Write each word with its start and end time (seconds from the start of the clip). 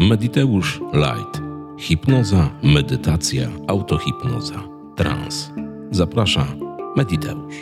Mediteusz 0.00 0.80
Light. 0.92 1.42
Hipnoza, 1.78 2.50
medytacja, 2.62 3.50
autohipnoza, 3.66 4.68
trans. 4.96 5.50
Zaprasza 5.90 6.56
Mediteusz. 6.96 7.54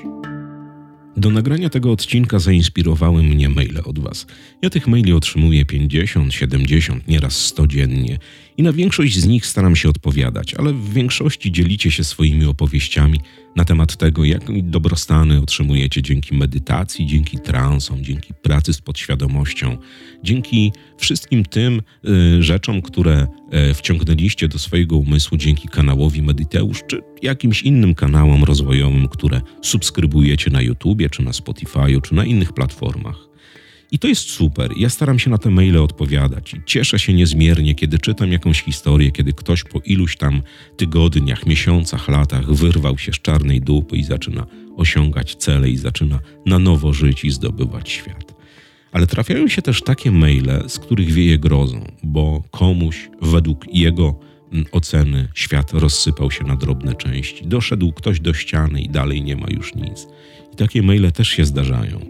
Do 1.17 1.31
nagrania 1.31 1.71
tego 1.71 1.93
odcinka 1.93 2.39
zainspirowały 2.39 3.23
mnie 3.23 3.49
maile 3.49 3.81
od 3.85 3.99
Was. 3.99 4.27
Ja 4.63 4.71
tych 4.71 4.87
maili 4.87 5.13
otrzymuję 5.13 5.65
50, 5.65 6.35
70, 6.35 7.09
nieraz 7.09 7.37
100 7.37 7.67
dziennie 7.67 8.19
i 8.59 8.63
na 8.63 8.73
większość 8.73 9.19
z 9.19 9.27
nich 9.27 9.47
staram 9.47 9.77
się 9.77 9.89
odpowiadać, 9.89 10.55
ale 10.55 10.73
w 10.73 10.93
większości 10.93 11.53
dzielicie 11.53 11.91
się 11.91 12.05
swoimi 12.05 12.45
opowieściami 12.45 13.21
na 13.57 13.65
temat 13.65 13.97
tego, 13.97 14.25
jak 14.25 14.63
dobrostany 14.63 15.43
otrzymujecie 15.43 16.03
dzięki 16.03 16.35
medytacji, 16.35 17.07
dzięki 17.07 17.39
transom, 17.39 18.05
dzięki 18.05 18.35
pracy 18.43 18.73
z 18.73 18.81
podświadomością, 18.81 19.77
dzięki 20.23 20.73
wszystkim 20.99 21.45
tym 21.45 21.83
y, 22.39 22.43
rzeczom, 22.43 22.83
które 22.83 23.27
y, 23.71 23.75
wciągnęliście 23.75 24.49
do 24.49 24.59
swojego 24.59 24.97
umysłu 24.97 25.39
dzięki 25.39 25.69
kanałowi 25.69 26.23
Mediteusz, 26.23 26.83
czy 26.87 27.03
jakimś 27.23 27.63
innym 27.63 27.95
kanałom 27.95 28.45
rozwojowym, 28.45 29.09
które 29.09 29.41
subskrybujecie 29.63 30.51
na 30.51 30.63
YouTubie, 30.63 31.11
czy 31.11 31.23
na 31.23 31.31
Spotify'u, 31.31 32.01
czy 32.01 32.15
na 32.15 32.25
innych 32.25 32.53
platformach. 32.53 33.28
I 33.93 33.99
to 33.99 34.09
jest 34.09 34.31
super. 34.31 34.73
Ja 34.77 34.89
staram 34.89 35.19
się 35.19 35.31
na 35.31 35.39
te 35.39 35.51
maile 35.51 35.77
odpowiadać. 35.77 36.57
Cieszę 36.67 36.99
się 36.99 37.15
niezmiernie, 37.15 37.75
kiedy 37.75 37.99
czytam 37.99 38.33
jakąś 38.33 38.63
historię, 38.63 39.11
kiedy 39.11 39.33
ktoś 39.33 39.65
po 39.65 39.81
iluś 39.85 40.17
tam 40.17 40.43
tygodniach, 40.77 41.47
miesiącach, 41.47 42.09
latach 42.09 42.53
wyrwał 42.53 42.99
się 42.99 43.13
z 43.13 43.21
czarnej 43.21 43.61
dupy 43.61 43.97
i 43.97 44.05
zaczyna 44.05 44.47
osiągać 44.77 45.35
cele 45.35 45.71
i 45.71 45.77
zaczyna 45.77 46.21
na 46.47 46.59
nowo 46.59 46.93
żyć 46.93 47.25
i 47.25 47.31
zdobywać 47.31 47.91
świat. 47.91 48.35
Ale 48.93 49.07
trafiają 49.07 49.49
się 49.49 49.63
też 49.63 49.83
takie 49.83 50.11
maile, 50.11 50.65
z 50.69 50.79
których 50.79 51.11
wieje 51.11 51.39
grozą, 51.39 51.93
bo 52.03 52.43
komuś 52.51 53.11
według 53.23 53.75
jego 53.75 54.21
mm, 54.53 54.67
oceny 54.73 55.29
świat 55.35 55.73
rozsypał 55.73 56.31
się 56.31 56.45
na 56.45 56.57
drobne 56.57 56.95
części. 56.95 57.47
Doszedł 57.47 57.93
ktoś 57.93 58.21
do 58.21 58.35
ściany 58.35 58.83
i 58.83 58.89
dalej 58.89 59.23
nie 59.23 59.37
ma 59.37 59.47
już 59.51 59.75
nic. 59.75 60.07
I 60.53 60.57
takie 60.57 60.83
maile 60.83 61.13
też 61.13 61.29
się 61.29 61.45
zdarzają. 61.45 62.01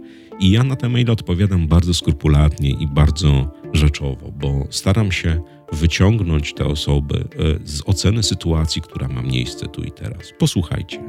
I 0.40 0.50
ja 0.50 0.64
na 0.64 0.76
te 0.76 0.88
maile 0.88 1.10
odpowiadam 1.10 1.68
bardzo 1.68 1.94
skrupulatnie 1.94 2.70
i 2.70 2.86
bardzo 2.86 3.50
rzeczowo, 3.72 4.32
bo 4.32 4.66
staram 4.70 5.12
się 5.12 5.40
wyciągnąć 5.72 6.54
te 6.54 6.64
osoby 6.64 7.24
e, 7.64 7.66
z 7.66 7.82
oceny 7.86 8.22
sytuacji, 8.22 8.82
która 8.82 9.08
ma 9.08 9.22
miejsce 9.22 9.68
tu 9.68 9.82
i 9.82 9.90
teraz. 9.92 10.32
Posłuchajcie. 10.38 11.00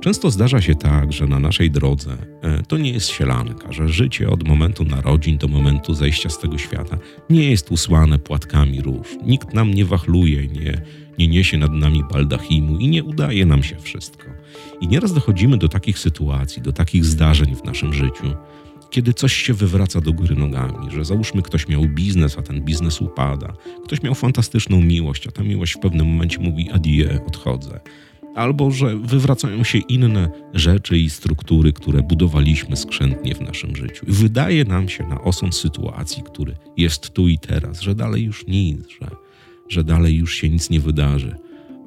Często 0.00 0.30
zdarza 0.30 0.60
się 0.60 0.74
tak, 0.74 1.12
że 1.12 1.26
na 1.26 1.40
naszej 1.40 1.70
drodze 1.70 2.16
e, 2.42 2.62
to 2.62 2.78
nie 2.78 2.90
jest 2.90 3.08
sielanka, 3.08 3.72
że 3.72 3.88
życie 3.88 4.30
od 4.30 4.48
momentu 4.48 4.84
narodzin 4.84 5.38
do 5.38 5.48
momentu 5.48 5.94
zejścia 5.94 6.28
z 6.28 6.38
tego 6.38 6.58
świata 6.58 6.98
nie 7.30 7.50
jest 7.50 7.70
usłane 7.70 8.18
płatkami 8.18 8.80
róż. 8.80 9.06
Nikt 9.26 9.54
nam 9.54 9.74
nie 9.74 9.84
wachluje, 9.84 10.48
nie, 10.48 10.82
nie 11.18 11.28
niesie 11.28 11.58
nad 11.58 11.72
nami 11.72 12.02
baldachimu 12.12 12.78
i 12.78 12.88
nie 12.88 13.04
udaje 13.04 13.46
nam 13.46 13.62
się 13.62 13.76
wszystko. 13.76 14.24
I 14.80 14.88
nieraz 14.88 15.12
dochodzimy 15.12 15.58
do 15.58 15.68
takich 15.68 15.98
sytuacji, 15.98 16.62
do 16.62 16.72
takich 16.72 17.04
zdarzeń 17.04 17.56
w 17.56 17.64
naszym 17.64 17.94
życiu, 17.94 18.34
kiedy 18.94 19.14
coś 19.14 19.32
się 19.32 19.54
wywraca 19.54 20.00
do 20.00 20.12
góry 20.12 20.36
nogami, 20.36 20.90
że 20.90 21.04
załóżmy 21.04 21.42
ktoś 21.42 21.68
miał 21.68 21.86
biznes, 21.88 22.38
a 22.38 22.42
ten 22.42 22.60
biznes 22.60 23.00
upada, 23.00 23.52
ktoś 23.84 24.02
miał 24.02 24.14
fantastyczną 24.14 24.82
miłość, 24.82 25.26
a 25.26 25.30
ta 25.30 25.42
miłość 25.42 25.74
w 25.74 25.78
pewnym 25.78 26.06
momencie 26.06 26.38
mówi 26.38 26.70
adie, 26.70 27.20
odchodzę. 27.26 27.80
Albo 28.34 28.70
że 28.70 28.96
wywracają 28.96 29.64
się 29.64 29.78
inne 29.78 30.30
rzeczy 30.52 30.98
i 30.98 31.10
struktury, 31.10 31.72
które 31.72 32.02
budowaliśmy 32.02 32.76
skrzętnie 32.76 33.34
w 33.34 33.40
naszym 33.40 33.76
życiu. 33.76 34.06
Wydaje 34.08 34.64
nam 34.64 34.88
się 34.88 35.06
na 35.06 35.20
osąd 35.20 35.54
sytuacji, 35.54 36.22
który 36.22 36.56
jest 36.76 37.10
tu 37.10 37.28
i 37.28 37.38
teraz, 37.38 37.80
że 37.80 37.94
dalej 37.94 38.22
już 38.22 38.46
nic, 38.46 38.88
że, 39.00 39.10
że 39.68 39.84
dalej 39.84 40.16
już 40.16 40.34
się 40.34 40.50
nic 40.50 40.70
nie 40.70 40.80
wydarzy 40.80 41.36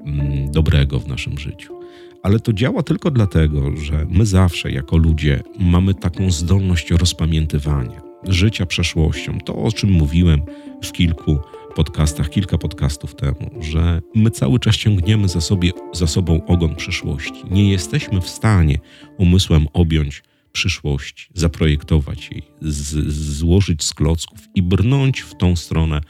mm, 0.05 0.51
dobrego 0.51 0.99
w 0.99 1.07
naszym 1.07 1.37
życiu 1.37 1.77
ale 2.23 2.39
to 2.39 2.53
działa 2.53 2.83
tylko 2.83 3.11
dlatego, 3.11 3.75
że 3.75 4.05
my 4.09 4.25
zawsze 4.25 4.71
jako 4.71 4.97
ludzie 4.97 5.43
mamy 5.59 5.93
taką 5.93 6.31
zdolność 6.31 6.91
rozpamiętywania 6.91 8.01
życia 8.23 8.65
przeszłością. 8.65 9.39
To, 9.39 9.55
o 9.55 9.71
czym 9.71 9.91
mówiłem 9.91 10.41
w 10.83 10.91
kilku 10.91 11.39
podcastach, 11.75 12.29
kilka 12.29 12.57
podcastów 12.57 13.15
temu, 13.15 13.51
że 13.61 14.01
my 14.15 14.31
cały 14.31 14.59
czas 14.59 14.75
ciągniemy 14.75 15.27
za, 15.27 15.41
sobie, 15.41 15.71
za 15.93 16.07
sobą 16.07 16.45
ogon 16.45 16.75
przyszłości. 16.75 17.43
Nie 17.51 17.71
jesteśmy 17.71 18.21
w 18.21 18.29
stanie 18.29 18.79
umysłem 19.17 19.67
objąć 19.73 20.23
przyszłości, 20.51 21.27
zaprojektować 21.33 22.29
jej, 22.31 22.43
z, 22.61 23.13
złożyć 23.37 23.83
z 23.83 23.93
klocków 23.93 24.39
i 24.55 24.61
brnąć 24.61 25.21
w 25.21 25.35
tą 25.35 25.55
stronę, 25.55 26.01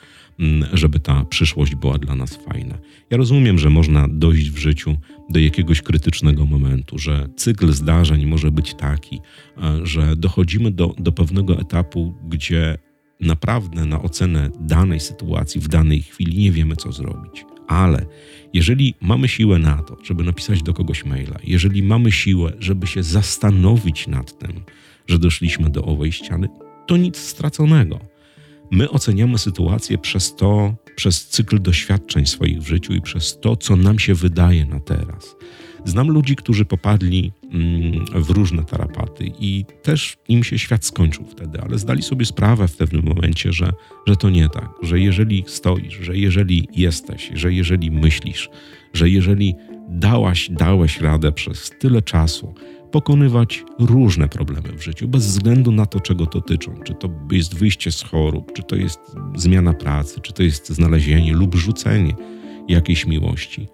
żeby 0.74 1.00
ta 1.00 1.26
przyszłość 1.26 1.76
była 1.76 1.98
dla 1.98 2.16
nas 2.16 2.36
fajna. 2.36 2.78
Ja 3.10 3.18
rozumiem, 3.18 3.60
że 3.60 3.70
można 3.70 4.08
dojść 4.08 4.50
w 4.50 4.58
życiu 4.58 4.98
do 5.30 5.40
jakiegoś 5.40 5.82
krytycznego 5.82 6.46
momentu, 6.46 6.98
że 6.98 7.30
cykl 7.36 7.72
zdarzeń 7.72 8.26
może 8.26 8.52
być 8.52 8.74
taki, 8.74 9.20
e, 9.58 9.86
że 9.86 10.16
dochodzimy 10.16 10.72
do, 10.72 10.96
do 10.98 11.12
pewnego 11.12 11.60
etapu, 11.60 12.14
gdzie 12.30 12.78
naprawdę 13.20 13.86
na 13.86 14.02
ocenę 14.02 14.50
danej 14.60 15.00
sytuacji 15.00 15.62
w 15.62 15.68
danej 15.68 16.02
chwili 16.02 16.38
nie 16.38 16.52
wiemy, 16.52 16.76
co 16.76 16.92
zrobić. 16.92 17.46
Ale 17.68 18.06
jeżeli 18.54 18.96
mamy 19.02 19.28
siłę 19.28 19.60
na 19.60 19.84
to, 19.84 19.98
żeby 20.04 20.24
napisać 20.24 20.64
do 20.64 20.74
kogoś 20.74 21.06
maila, 21.06 21.40
jeżeli 21.44 21.84
mamy 21.84 22.12
siłę, 22.12 22.54
żeby 22.60 22.88
się 22.88 23.04
zastanowić 23.04 24.08
nad 24.08 24.40
tym, 24.40 24.62
że 25.08 25.20
doszliśmy 25.20 25.70
do 25.70 25.86
owej 25.86 26.12
ściany, 26.12 26.48
to 26.88 26.98
nic 26.98 27.18
straconego 27.18 28.17
My 28.72 28.90
oceniamy 28.90 29.38
sytuację 29.38 29.98
przez 29.98 30.36
to, 30.36 30.76
przez 30.96 31.28
cykl 31.28 31.62
doświadczeń 31.62 32.26
swoich 32.26 32.60
w 32.60 32.68
życiu 32.68 32.94
i 32.94 33.02
przez 33.02 33.40
to, 33.40 33.56
co 33.56 33.76
nam 33.76 34.00
się 34.00 34.14
wydaje 34.14 34.66
na 34.66 34.80
teraz. 34.80 35.36
Znam 35.86 36.08
ludzi, 36.08 36.36
którzy 36.36 36.66
popadli 36.66 37.32
mm, 37.52 38.06
w 38.24 38.30
różne 38.30 38.64
tarapaty 38.64 39.32
i 39.40 39.66
też 39.84 40.18
im 40.28 40.44
się 40.44 40.60
świat 40.60 40.86
skończył 40.86 41.26
wtedy, 41.26 41.62
ale 41.62 41.78
zdali 41.78 42.02
sobie 42.02 42.26
sprawę 42.26 42.68
w 42.68 42.78
pewnym 42.78 43.06
momencie, 43.06 43.54
że, 43.54 43.72
że 44.08 44.16
to 44.16 44.30
nie 44.30 44.50
tak, 44.50 44.70
że 44.82 45.00
jeżeli 45.00 45.44
stoisz, 45.48 46.00
że 46.02 46.18
jeżeli 46.18 46.68
jesteś, 46.76 47.32
że 47.34 47.54
jeżeli 47.54 47.92
myślisz, 47.92 48.50
że 48.94 49.10
jeżeli 49.10 49.56
dałaś, 49.90 50.50
dałeś 50.52 51.02
radę 51.02 51.32
przez 51.32 51.72
tyle 51.80 52.02
czasu, 52.02 52.54
pokonywać 52.92 53.64
różne 53.80 54.30
problemy 54.30 54.78
w 54.78 54.84
życiu, 54.84 55.08
bez 55.08 55.28
względu 55.28 55.72
na 55.72 55.86
to, 55.86 56.00
czego 56.00 56.26
dotyczą. 56.26 56.74
Czy 56.84 56.94
to 56.94 57.10
jest 57.32 57.56
wyjście 57.56 57.92
z 57.92 58.04
chorób, 58.04 58.54
czy 58.54 58.64
to 58.64 58.76
jest 58.76 59.00
zmiana 59.36 59.74
pracy, 59.74 60.22
czy 60.22 60.34
to 60.34 60.44
jest 60.44 60.70
znalezienie 60.70 61.34
lub 61.34 61.56
rzucenie 61.56 62.16
jakiejś 62.68 63.06
miłości. 63.06 63.68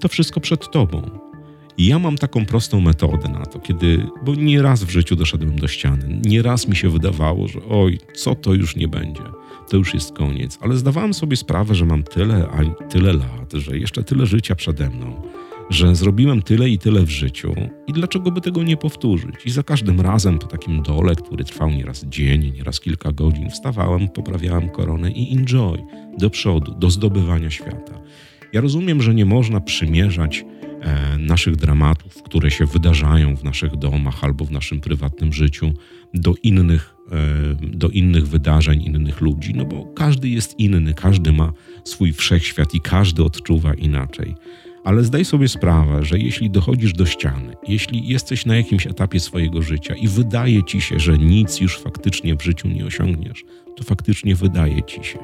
To 0.00 0.08
wszystko 0.08 0.40
przed 0.40 0.70
tobą. 0.70 1.10
I 1.78 1.86
ja 1.86 1.98
mam 1.98 2.18
taką 2.18 2.46
prostą 2.46 2.80
metodę 2.80 3.28
na 3.28 3.46
to, 3.46 3.58
kiedy, 3.58 4.06
bo 4.24 4.34
nie 4.34 4.62
raz 4.62 4.84
w 4.84 4.90
życiu 4.90 5.16
doszedłem 5.16 5.58
do 5.58 5.68
ściany, 5.68 6.20
nie 6.24 6.42
raz 6.42 6.68
mi 6.68 6.76
się 6.76 6.88
wydawało, 6.88 7.48
że 7.48 7.60
oj, 7.68 7.98
co 8.14 8.34
to 8.34 8.54
już 8.54 8.76
nie 8.76 8.88
będzie, 8.88 9.22
to 9.70 9.76
już 9.76 9.94
jest 9.94 10.12
koniec, 10.12 10.58
ale 10.60 10.76
zdawałem 10.76 11.14
sobie 11.14 11.36
sprawę, 11.36 11.74
że 11.74 11.86
mam 11.86 12.02
tyle, 12.02 12.48
a 12.52 12.84
tyle 12.84 13.12
lat, 13.12 13.52
że 13.52 13.78
jeszcze 13.78 14.04
tyle 14.04 14.26
życia 14.26 14.54
przede 14.54 14.90
mną 14.90 15.22
że 15.70 15.94
zrobiłem 15.94 16.42
tyle 16.42 16.68
i 16.68 16.78
tyle 16.78 17.02
w 17.02 17.10
życiu 17.10 17.54
i 17.86 17.92
dlaczego 17.92 18.30
by 18.30 18.40
tego 18.40 18.62
nie 18.62 18.76
powtórzyć? 18.76 19.34
I 19.44 19.50
za 19.50 19.62
każdym 19.62 20.00
razem 20.00 20.38
po 20.38 20.46
takim 20.46 20.82
dole, 20.82 21.14
który 21.14 21.44
trwał 21.44 21.70
nieraz 21.70 22.04
dzień, 22.04 22.52
nieraz 22.56 22.80
kilka 22.80 23.12
godzin, 23.12 23.50
wstawałem, 23.50 24.08
poprawiałem 24.08 24.68
koronę 24.68 25.10
i 25.10 25.32
enjoy 25.32 25.78
do 26.18 26.30
przodu, 26.30 26.74
do 26.74 26.90
zdobywania 26.90 27.50
świata. 27.50 28.00
Ja 28.52 28.60
rozumiem, 28.60 29.02
że 29.02 29.14
nie 29.14 29.24
można 29.24 29.60
przymierzać 29.60 30.44
e, 30.80 31.18
naszych 31.18 31.56
dramatów, 31.56 32.22
które 32.22 32.50
się 32.50 32.66
wydarzają 32.66 33.36
w 33.36 33.44
naszych 33.44 33.76
domach 33.76 34.24
albo 34.24 34.44
w 34.44 34.50
naszym 34.50 34.80
prywatnym 34.80 35.32
życiu 35.32 35.72
do 36.14 36.34
innych, 36.42 36.94
e, 37.12 37.76
do 37.76 37.88
innych 37.88 38.28
wydarzeń, 38.28 38.82
innych 38.82 39.20
ludzi, 39.20 39.54
no 39.54 39.64
bo 39.64 39.84
każdy 39.84 40.28
jest 40.28 40.58
inny, 40.58 40.94
każdy 40.94 41.32
ma 41.32 41.52
swój 41.84 42.12
wszechświat 42.12 42.74
i 42.74 42.80
każdy 42.80 43.24
odczuwa 43.24 43.74
inaczej. 43.74 44.34
Ale 44.84 45.04
zdaj 45.04 45.24
sobie 45.24 45.48
sprawę, 45.48 46.04
że 46.04 46.18
jeśli 46.18 46.50
dochodzisz 46.50 46.92
do 46.92 47.06
ściany, 47.06 47.56
jeśli 47.68 48.08
jesteś 48.08 48.46
na 48.46 48.56
jakimś 48.56 48.86
etapie 48.86 49.20
swojego 49.20 49.62
życia 49.62 49.94
i 49.94 50.08
wydaje 50.08 50.64
ci 50.64 50.80
się, 50.80 51.00
że 51.00 51.18
nic 51.18 51.60
już 51.60 51.78
faktycznie 51.78 52.36
w 52.36 52.42
życiu 52.42 52.68
nie 52.68 52.86
osiągniesz, 52.86 53.44
to 53.76 53.84
faktycznie 53.84 54.34
wydaje 54.34 54.82
ci 54.82 55.04
się. 55.04 55.18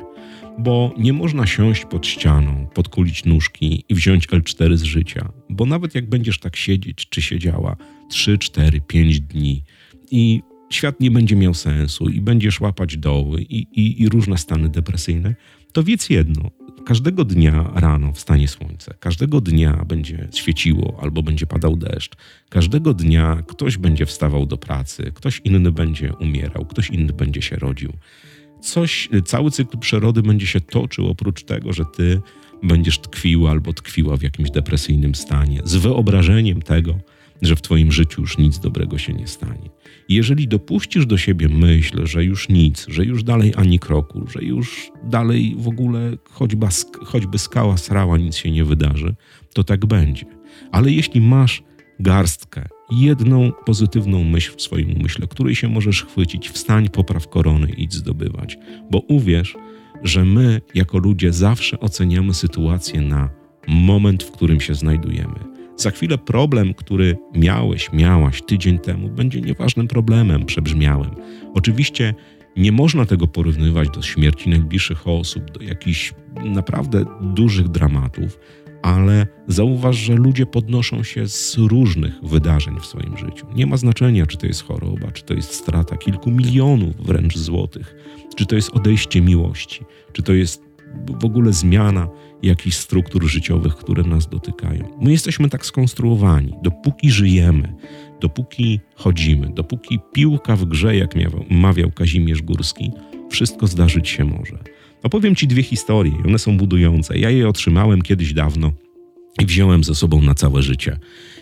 Bo 0.59 0.95
nie 0.99 1.13
można 1.13 1.47
siąść 1.47 1.85
pod 1.85 2.07
ścianą, 2.07 2.67
podkulić 2.75 3.25
nóżki 3.25 3.85
i 3.89 3.95
wziąć 3.95 4.29
L4 4.29 4.77
z 4.77 4.83
życia, 4.83 5.33
bo 5.51 5.67
nawet 5.67 5.95
jak 5.95 6.09
będziesz 6.09 6.39
tak 6.39 6.57
siedzieć 6.57 7.09
czy 7.09 7.23
siedziała 7.23 7.77
3, 8.09 8.39
4, 8.39 8.81
5 8.81 9.21
dni 9.21 9.63
i 10.11 10.43
świat 10.71 11.01
nie 11.01 11.11
będzie 11.11 11.37
miał 11.37 11.55
sensu 11.55 12.09
i 12.09 12.21
będziesz 12.21 12.61
łapać 12.61 12.97
doły 12.97 13.43
i, 13.43 13.57
i, 13.57 14.03
i 14.03 14.09
różne 14.09 14.39
stany 14.39 14.69
depresyjne, 14.69 15.35
to 15.73 15.83
wiedz 15.83 16.11
jedno, 16.11 16.51
każdego 16.87 17.25
dnia 17.25 17.71
rano 17.75 18.13
wstanie 18.13 18.49
słońce, 18.49 18.95
każdego 19.01 19.41
dnia 19.41 19.85
będzie 19.89 20.29
świeciło 20.35 20.99
albo 21.03 21.23
będzie 21.23 21.47
padał 21.47 21.77
deszcz, 21.77 22.13
każdego 22.49 22.95
dnia 22.95 23.43
ktoś 23.47 23.79
będzie 23.79 24.07
wstawał 24.07 24.47
do 24.47 24.57
pracy, 24.57 25.13
ktoś 25.15 25.41
inny 25.45 25.73
będzie 25.73 26.15
umierał, 26.15 26.65
ktoś 26.65 26.91
inny 26.91 27.13
będzie 27.13 27.43
się 27.43 27.57
rodził. 27.57 27.93
coś, 28.61 29.09
cały 29.25 29.51
cykl 29.51 29.79
przyrody 29.79 30.23
będzie 30.23 30.47
się 30.47 30.61
toczył 30.61 31.09
oprócz 31.09 31.45
tego, 31.45 31.73
że 31.73 31.85
ty 31.97 32.21
będziesz 32.63 32.99
tkwiła 32.99 33.51
albo 33.51 33.73
tkwiła 33.73 34.17
w 34.17 34.23
jakimś 34.23 34.51
depresyjnym 34.51 35.15
stanie, 35.15 35.61
z 35.65 35.77
wyobrażeniem 35.77 36.63
tego, 36.63 36.99
że 37.43 37.57
w 37.57 37.63
Twoim 37.63 37.93
życiu 37.93 38.21
już 38.21 38.39
nic 38.39 38.59
dobrego 38.59 38.99
się 38.99 39.13
nie 39.13 39.27
stanie. 39.27 39.71
Jeżeli 40.09 40.49
dopuścisz 40.49 41.07
do 41.07 41.19
siebie 41.19 41.49
myśl, 41.49 42.07
że 42.07 42.25
już 42.25 42.49
nic, 42.49 42.87
że 42.89 43.05
już 43.05 43.25
dalej 43.25 43.53
ani 43.57 43.79
kroku, 43.79 44.27
że 44.27 44.43
już 44.43 44.91
dalej 45.05 45.55
w 45.59 45.69
ogóle 45.69 46.13
choćby, 46.31 46.67
choćby 47.05 47.39
skała 47.39 47.77
srała, 47.77 48.19
nic 48.19 48.37
się 48.37 48.51
nie 48.51 48.65
wydarzy, 48.65 49.15
to 49.55 49.65
tak 49.65 49.87
będzie. 49.87 50.27
Ale 50.73 50.91
jeśli 50.91 51.21
masz 51.21 51.63
garstkę, 52.01 52.69
jedną 52.91 53.53
pozytywną 53.67 54.25
myśl 54.25 54.53
w 54.57 54.63
swoim 54.63 54.97
umyśle, 54.97 55.27
której 55.27 55.55
się 55.55 55.69
możesz 55.69 56.05
chwycić, 56.05 56.49
wstań, 56.49 56.89
popraw 56.89 57.29
korony 57.29 57.71
i 57.71 57.83
idź 57.83 57.95
zdobywać. 57.95 58.59
Bo 58.91 58.99
uwierz, 58.99 59.57
że 60.03 60.25
my 60.25 60.61
jako 60.75 60.99
ludzie 60.99 61.33
zawsze 61.33 61.81
oceniamy 61.81 62.35
sytuację 62.35 63.01
na 63.01 63.31
moment, 63.69 64.23
w 64.23 64.31
którym 64.31 64.61
się 64.61 64.75
znajdujemy. 64.75 65.56
Za 65.77 65.91
chwilę 65.91 66.19
problem, 66.19 66.75
który 66.75 67.19
miałeś, 67.35 67.93
miałaś 67.93 68.43
tydzień 68.43 68.79
temu, 68.79 69.09
będzie 69.09 69.41
nieważnym 69.41 69.89
problemem 69.89 70.47
przebrzmiałym. 70.47 71.11
Oczywiście 71.55 72.15
nie 72.57 72.73
można 72.73 73.07
tego 73.07 73.27
porównywać 73.27 73.91
do 73.91 74.03
śmierci 74.03 74.51
najbliższych 74.51 75.09
osób, 75.09 75.51
do 75.51 75.63
jakichś 75.63 76.15
naprawdę 76.45 77.05
dużych 77.21 77.69
dramatów, 77.69 78.39
ale 78.83 79.27
zauważ, 79.49 79.97
że 79.97 80.15
ludzie 80.15 80.47
podnoszą 80.47 81.03
się 81.03 81.29
z 81.29 81.57
różnych 81.59 82.13
wydarzeń 82.23 82.81
w 82.81 82.87
swoim 82.87 83.19
życiu. 83.19 83.47
Nie 83.55 83.67
ma 83.67 83.77
znaczenia, 83.77 84.27
czy 84.27 84.37
to 84.37 84.47
jest 84.47 84.63
choroba, 84.65 85.11
czy 85.13 85.23
to 85.23 85.35
jest 85.35 85.55
strata 85.55 85.97
kilku 85.97 86.31
milionów 86.31 87.07
wręcz 87.07 87.39
złotych, 87.39 87.95
czy 88.37 88.47
to 88.47 88.57
jest 88.57 88.71
odejście 88.71 89.21
miłości, 89.21 89.85
czy 90.13 90.23
to 90.23 90.33
jest 90.33 90.66
w 91.21 91.25
ogóle 91.25 91.53
zmiana 91.53 92.09
jakichś 92.43 92.77
struktur 92.77 93.25
życiowych, 93.25 93.77
które 93.77 94.03
nas 94.03 94.29
dotykają. 94.29 94.99
My 95.01 95.11
jesteśmy 95.13 95.49
tak 95.49 95.67
skonstruowani. 95.67 96.53
Dopóki 96.63 97.11
żyjemy, 97.11 97.75
dopóki 98.21 98.81
chodzimy, 98.95 99.53
dopóki 99.55 99.99
piłka 100.13 100.57
w 100.57 100.65
grze, 100.65 100.97
jak 100.97 101.15
mawiał 101.51 101.91
Kazimierz 101.91 102.43
Górski, 102.43 102.91
wszystko 103.31 103.67
zdarzyć 103.67 104.09
się 104.09 104.25
może. 104.25 104.59
Opowiem 105.03 105.35
Ci 105.35 105.47
dwie 105.47 105.63
historie, 105.63 106.13
one 106.27 106.39
są 106.39 106.57
budujące. 106.57 107.19
Ja 107.19 107.31
je 107.31 107.49
otrzymałem 107.49 108.03
kiedyś 108.03 108.33
dawno 108.33 108.73
i 109.43 109.47
wziąłem 109.47 109.85
ze 109.85 109.95
sobą 109.95 110.23
na 110.23 110.35
całe 110.35 110.63
życie. 110.63 110.99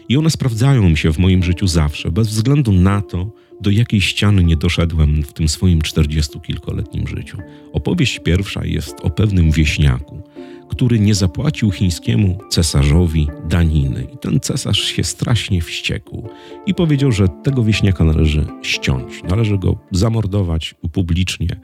I 0.09 0.17
one 0.17 0.31
sprawdzają 0.31 0.89
mi 0.89 0.97
się 0.97 1.13
w 1.13 1.19
moim 1.19 1.43
życiu 1.43 1.67
zawsze, 1.67 2.11
bez 2.11 2.29
względu 2.29 2.73
na 2.73 3.03
to, 3.03 3.33
do 3.61 3.71
jakiej 3.71 4.01
ściany 4.01 4.45
nie 4.45 4.57
doszedłem 4.57 5.23
w 5.23 5.33
tym 5.33 5.49
swoim 5.49 5.83
czterdziestokilkoletnim 5.83 7.09
życiu. 7.09 7.39
Opowieść 7.73 8.19
pierwsza 8.19 8.65
jest 8.65 9.01
o 9.03 9.11
pewnym 9.11 9.51
wieśniaku, 9.51 10.23
który 10.69 11.01
nie 11.01 11.15
zapłacił 11.15 11.71
chińskiemu 11.71 12.39
cesarzowi 12.51 13.29
daniny. 13.49 14.07
I 14.15 14.19
ten 14.19 14.41
cesarz 14.41 14.81
się 14.81 15.05
strasznie 15.05 15.63
wściekł 15.63 16.29
i 16.67 16.75
powiedział, 16.75 17.13
że 17.13 17.29
tego 17.45 17.65
wieśniaka 17.65 18.05
należy 18.05 18.47
ściąć, 18.63 19.23
należy 19.23 19.59
go 19.59 19.79
zamordować 19.91 20.75
publicznie 20.93 21.61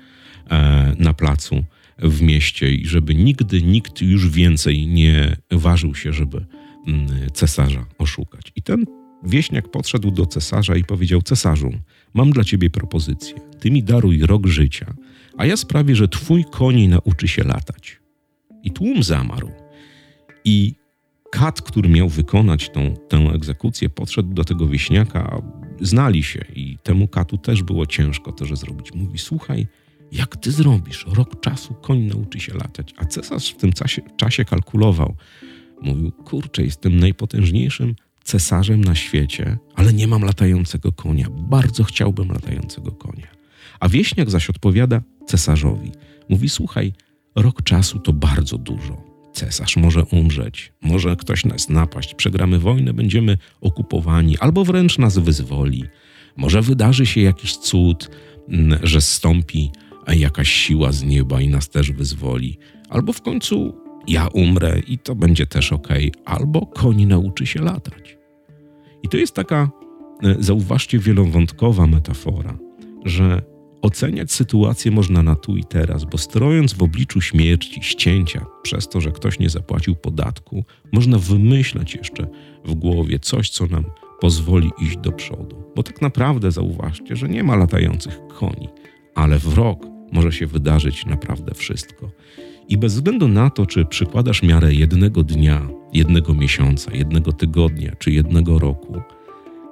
e, 0.50 0.94
na 0.98 1.14
placu 1.14 1.64
w 1.98 2.22
mieście 2.22 2.74
i 2.74 2.86
żeby 2.86 3.14
nigdy 3.14 3.62
nikt 3.62 4.02
już 4.02 4.28
więcej 4.28 4.86
nie 4.86 5.36
ważył 5.50 5.94
się, 5.94 6.12
żeby 6.12 6.44
mm, 6.86 7.06
cesarza 7.32 7.86
oszukać. 7.98 8.52
I 8.56 8.62
ten 8.62 8.84
wieśniak 9.22 9.68
podszedł 9.68 10.10
do 10.10 10.26
cesarza 10.26 10.76
i 10.76 10.84
powiedział: 10.84 11.22
Cesarzu, 11.22 11.72
mam 12.14 12.30
dla 12.30 12.44
ciebie 12.44 12.70
propozycję. 12.70 13.34
Ty 13.60 13.70
mi 13.70 13.82
daruj 13.82 14.18
rok 14.18 14.46
życia, 14.46 14.94
a 15.36 15.46
ja 15.46 15.56
sprawię, 15.56 15.96
że 15.96 16.08
twój 16.08 16.44
koń 16.44 16.86
nauczy 16.86 17.28
się 17.28 17.44
latać. 17.44 18.00
I 18.62 18.70
tłum 18.70 19.02
zamarł. 19.02 19.50
I 20.44 20.74
kat, 21.30 21.62
który 21.62 21.88
miał 21.88 22.08
wykonać 22.08 22.70
tą, 22.70 22.94
tę 23.08 23.18
egzekucję, 23.18 23.88
podszedł 23.88 24.34
do 24.34 24.44
tego 24.44 24.66
wieśniaka, 24.66 25.42
znali 25.80 26.22
się 26.22 26.44
i 26.54 26.78
temu 26.82 27.08
katu 27.08 27.38
też 27.38 27.62
było 27.62 27.86
ciężko 27.86 28.32
to, 28.32 28.46
że 28.46 28.56
zrobić. 28.56 28.94
Mówi: 28.94 29.18
Słuchaj, 29.18 29.66
jak 30.12 30.36
ty 30.36 30.52
zrobisz? 30.52 31.06
Rok 31.12 31.40
czasu 31.40 31.74
koń 31.74 31.98
nauczy 31.98 32.40
się 32.40 32.54
latać. 32.54 32.94
A 32.96 33.04
cesarz 33.04 33.50
w 33.50 33.56
tym 33.56 33.72
czasie, 33.72 34.02
czasie 34.16 34.44
kalkulował. 34.44 35.16
Mówił: 35.82 36.12
Kurczę, 36.12 36.62
jestem 36.62 36.96
najpotężniejszym 36.96 37.94
cesarzem 38.30 38.84
na 38.84 38.94
świecie, 38.94 39.58
ale 39.74 39.92
nie 39.92 40.06
mam 40.08 40.22
latającego 40.22 40.92
konia. 40.92 41.26
Bardzo 41.30 41.84
chciałbym 41.84 42.28
latającego 42.28 42.92
konia. 42.92 43.26
A 43.80 43.88
wieśniak 43.88 44.30
zaś 44.30 44.50
odpowiada 44.50 45.02
cesarzowi. 45.26 45.92
Mówi: 46.28 46.48
Słuchaj, 46.48 46.92
rok 47.36 47.62
czasu 47.62 47.98
to 47.98 48.12
bardzo 48.12 48.58
dużo. 48.58 49.02
Cesarz 49.32 49.76
może 49.76 50.04
umrzeć, 50.04 50.72
może 50.82 51.16
ktoś 51.16 51.44
nas 51.44 51.68
napaść, 51.68 52.14
przegramy 52.14 52.58
wojnę, 52.58 52.92
będziemy 52.92 53.38
okupowani, 53.60 54.38
albo 54.38 54.64
wręcz 54.64 54.98
nas 54.98 55.18
wyzwoli. 55.18 55.84
Może 56.36 56.62
wydarzy 56.62 57.06
się 57.06 57.20
jakiś 57.20 57.56
cud, 57.56 58.10
mm, 58.48 58.78
że 58.82 59.00
zstąpi 59.00 59.70
jakaś 60.08 60.50
siła 60.50 60.92
z 60.92 61.02
nieba 61.02 61.40
i 61.40 61.48
nas 61.48 61.68
też 61.68 61.92
wyzwoli. 61.92 62.58
Albo 62.88 63.12
w 63.12 63.22
końcu 63.22 63.74
ja 64.08 64.26
umrę 64.26 64.80
i 64.86 64.98
to 64.98 65.14
będzie 65.14 65.46
też 65.46 65.72
ok, 65.72 65.88
albo 66.24 66.66
koń 66.66 67.06
nauczy 67.06 67.46
się 67.46 67.62
latać. 67.62 68.19
I 69.02 69.08
to 69.08 69.16
jest 69.16 69.34
taka, 69.34 69.70
e, 70.22 70.34
zauważcie, 70.38 70.98
wielowątkowa 70.98 71.86
metafora, 71.86 72.58
że 73.04 73.42
oceniać 73.82 74.32
sytuację 74.32 74.90
można 74.90 75.22
na 75.22 75.34
tu 75.36 75.56
i 75.56 75.64
teraz, 75.64 76.04
bo 76.04 76.18
strojąc 76.18 76.72
w 76.72 76.82
obliczu 76.82 77.20
śmierci, 77.20 77.82
ścięcia, 77.82 78.46
przez 78.62 78.88
to, 78.88 79.00
że 79.00 79.12
ktoś 79.12 79.38
nie 79.38 79.50
zapłacił 79.50 79.94
podatku, 79.94 80.64
można 80.92 81.18
wymyślać 81.18 81.94
jeszcze 81.94 82.26
w 82.64 82.74
głowie 82.74 83.18
coś, 83.18 83.50
co 83.50 83.66
nam 83.66 83.84
pozwoli 84.20 84.70
iść 84.82 84.96
do 84.96 85.12
przodu. 85.12 85.62
Bo 85.76 85.82
tak 85.82 86.02
naprawdę 86.02 86.50
zauważcie, 86.50 87.16
że 87.16 87.28
nie 87.28 87.42
ma 87.42 87.56
latających 87.56 88.18
koni, 88.38 88.68
ale 89.14 89.38
w 89.38 89.54
rok 89.54 89.86
może 90.12 90.32
się 90.32 90.46
wydarzyć 90.46 91.06
naprawdę 91.06 91.54
wszystko. 91.54 92.10
I 92.70 92.78
bez 92.78 92.94
względu 92.94 93.28
na 93.28 93.50
to, 93.50 93.66
czy 93.66 93.84
przykładasz 93.84 94.42
miarę 94.42 94.74
jednego 94.74 95.22
dnia, 95.22 95.68
jednego 95.92 96.34
miesiąca, 96.34 96.94
jednego 96.94 97.32
tygodnia 97.32 97.92
czy 97.98 98.10
jednego 98.10 98.58
roku, 98.58 99.02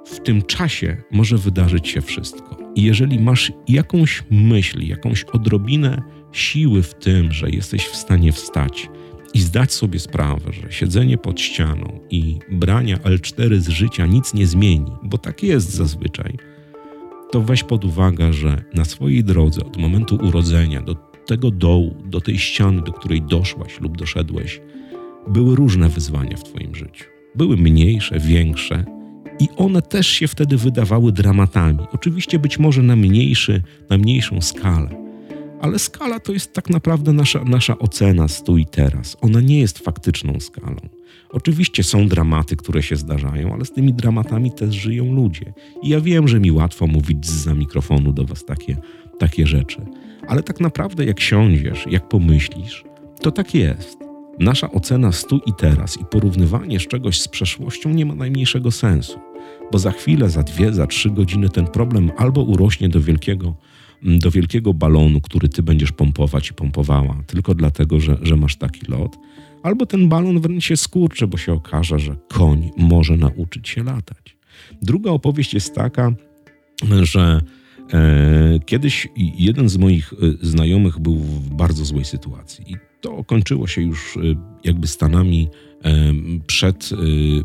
w 0.05 0.19
tym 0.19 0.41
czasie 0.41 0.97
może 1.11 1.37
wydarzyć 1.37 1.87
się 1.87 2.01
wszystko. 2.01 2.57
I 2.75 2.83
jeżeli 2.83 3.19
masz 3.19 3.51
jakąś 3.67 4.23
myśl, 4.31 4.81
jakąś 4.87 5.23
odrobinę 5.23 6.01
siły 6.31 6.83
w 6.83 6.93
tym, 6.93 7.31
że 7.31 7.49
jesteś 7.49 7.85
w 7.85 7.95
stanie 7.95 8.31
wstać 8.31 8.89
i 9.33 9.39
zdać 9.39 9.73
sobie 9.73 9.99
sprawę, 9.99 10.53
że 10.53 10.71
siedzenie 10.71 11.17
pod 11.17 11.41
ścianą 11.41 11.99
i 12.09 12.39
brania 12.51 12.97
L4 12.97 13.59
z 13.59 13.69
życia 13.69 14.05
nic 14.05 14.33
nie 14.33 14.47
zmieni, 14.47 14.91
bo 15.03 15.17
tak 15.17 15.43
jest 15.43 15.69
zazwyczaj, 15.69 16.37
to 17.31 17.41
weź 17.41 17.63
pod 17.63 17.85
uwagę, 17.85 18.33
że 18.33 18.63
na 18.73 18.85
swojej 18.85 19.23
drodze 19.23 19.65
od 19.65 19.77
momentu 19.77 20.15
urodzenia 20.15 20.81
do 20.81 21.08
tego 21.29 21.51
dołu, 21.51 21.95
do 22.05 22.21
tej 22.21 22.37
ściany, 22.37 22.81
do 22.81 22.93
której 22.93 23.21
doszłaś 23.21 23.79
lub 23.81 23.97
doszedłeś, 23.97 24.61
były 25.27 25.55
różne 25.55 25.89
wyzwania 25.89 26.37
w 26.37 26.43
Twoim 26.43 26.75
życiu. 26.75 27.05
Były 27.35 27.57
mniejsze, 27.57 28.19
większe, 28.19 28.85
i 29.39 29.47
one 29.57 29.81
też 29.81 30.07
się 30.07 30.27
wtedy 30.27 30.57
wydawały 30.57 31.11
dramatami. 31.11 31.79
Oczywiście 31.91 32.39
być 32.39 32.59
może 32.59 32.81
na 32.81 32.95
mniejszy, 32.95 33.63
na 33.89 33.97
mniejszą 33.97 34.41
skalę. 34.41 34.89
Ale 35.61 35.79
skala 35.79 36.19
to 36.19 36.33
jest 36.33 36.53
tak 36.53 36.69
naprawdę 36.69 37.13
nasza, 37.13 37.43
nasza 37.43 37.79
ocena 37.79 38.27
stu 38.27 38.57
i 38.57 38.65
teraz. 38.65 39.17
Ona 39.21 39.41
nie 39.41 39.59
jest 39.59 39.79
faktyczną 39.79 40.39
skalą. 40.39 40.79
Oczywiście 41.29 41.83
są 41.83 42.07
dramaty, 42.07 42.55
które 42.55 42.83
się 42.83 42.95
zdarzają, 42.95 43.53
ale 43.53 43.65
z 43.65 43.71
tymi 43.71 43.93
dramatami 43.93 44.51
też 44.51 44.75
żyją 44.75 45.13
ludzie. 45.13 45.53
I 45.83 45.89
ja 45.89 46.01
wiem, 46.01 46.27
że 46.27 46.39
mi 46.39 46.51
łatwo 46.51 46.87
mówić 46.87 47.25
za 47.25 47.53
mikrofonu 47.53 48.13
do 48.13 48.25
Was 48.25 48.45
takie, 48.45 48.77
takie 49.19 49.47
rzeczy. 49.47 49.85
Ale 50.27 50.43
tak 50.43 50.59
naprawdę, 50.59 51.05
jak 51.05 51.19
siądziesz, 51.19 51.85
jak 51.89 52.07
pomyślisz, 52.09 52.83
to 53.21 53.31
tak 53.31 53.55
jest. 53.55 53.97
Nasza 54.39 54.71
ocena 54.71 55.11
stu 55.11 55.39
i 55.45 55.53
teraz 55.53 56.01
i 56.01 56.05
porównywanie 56.05 56.79
z 56.79 56.87
czegoś 56.87 57.21
z 57.21 57.27
przeszłością 57.27 57.89
nie 57.89 58.05
ma 58.05 58.15
najmniejszego 58.15 58.71
sensu, 58.71 59.19
bo 59.71 59.79
za 59.79 59.91
chwilę, 59.91 60.29
za 60.29 60.43
dwie, 60.43 60.73
za 60.73 60.87
trzy 60.87 61.09
godziny 61.09 61.49
ten 61.49 61.67
problem 61.67 62.11
albo 62.17 62.41
urośnie 62.43 62.89
do 62.89 63.01
wielkiego, 63.01 63.55
mm, 64.03 64.19
do 64.19 64.31
wielkiego 64.31 64.73
balonu, 64.73 65.21
który 65.21 65.49
ty 65.49 65.63
będziesz 65.63 65.91
pompować 65.91 66.49
i 66.49 66.53
pompowała, 66.53 67.23
tylko 67.27 67.55
dlatego, 67.55 67.99
że, 67.99 68.17
że 68.21 68.35
masz 68.35 68.55
taki 68.55 68.91
lot, 68.91 69.17
albo 69.63 69.85
ten 69.85 70.09
balon 70.09 70.39
wręcz 70.39 70.65
się 70.65 70.77
skurczy, 70.77 71.27
bo 71.27 71.37
się 71.37 71.53
okaże, 71.53 71.99
że 71.99 72.15
koń 72.27 72.71
może 72.77 73.17
nauczyć 73.17 73.69
się 73.69 73.83
latać. 73.83 74.37
Druga 74.81 75.11
opowieść 75.11 75.53
jest 75.53 75.75
taka, 75.75 76.11
że 77.01 77.41
kiedyś 78.65 79.07
jeden 79.15 79.69
z 79.69 79.77
moich 79.77 80.13
e, 80.13 80.47
znajomych 80.47 80.99
był 80.99 81.15
w 81.15 81.49
bardzo 81.49 81.85
złej 81.85 82.05
sytuacji 82.05 82.71
i 82.71 82.75
to 83.01 83.23
kończyło 83.23 83.67
się 83.67 83.81
już 83.81 84.17
e, 84.17 84.19
jakby 84.63 84.87
stanami 84.87 85.47
przed 86.47 86.89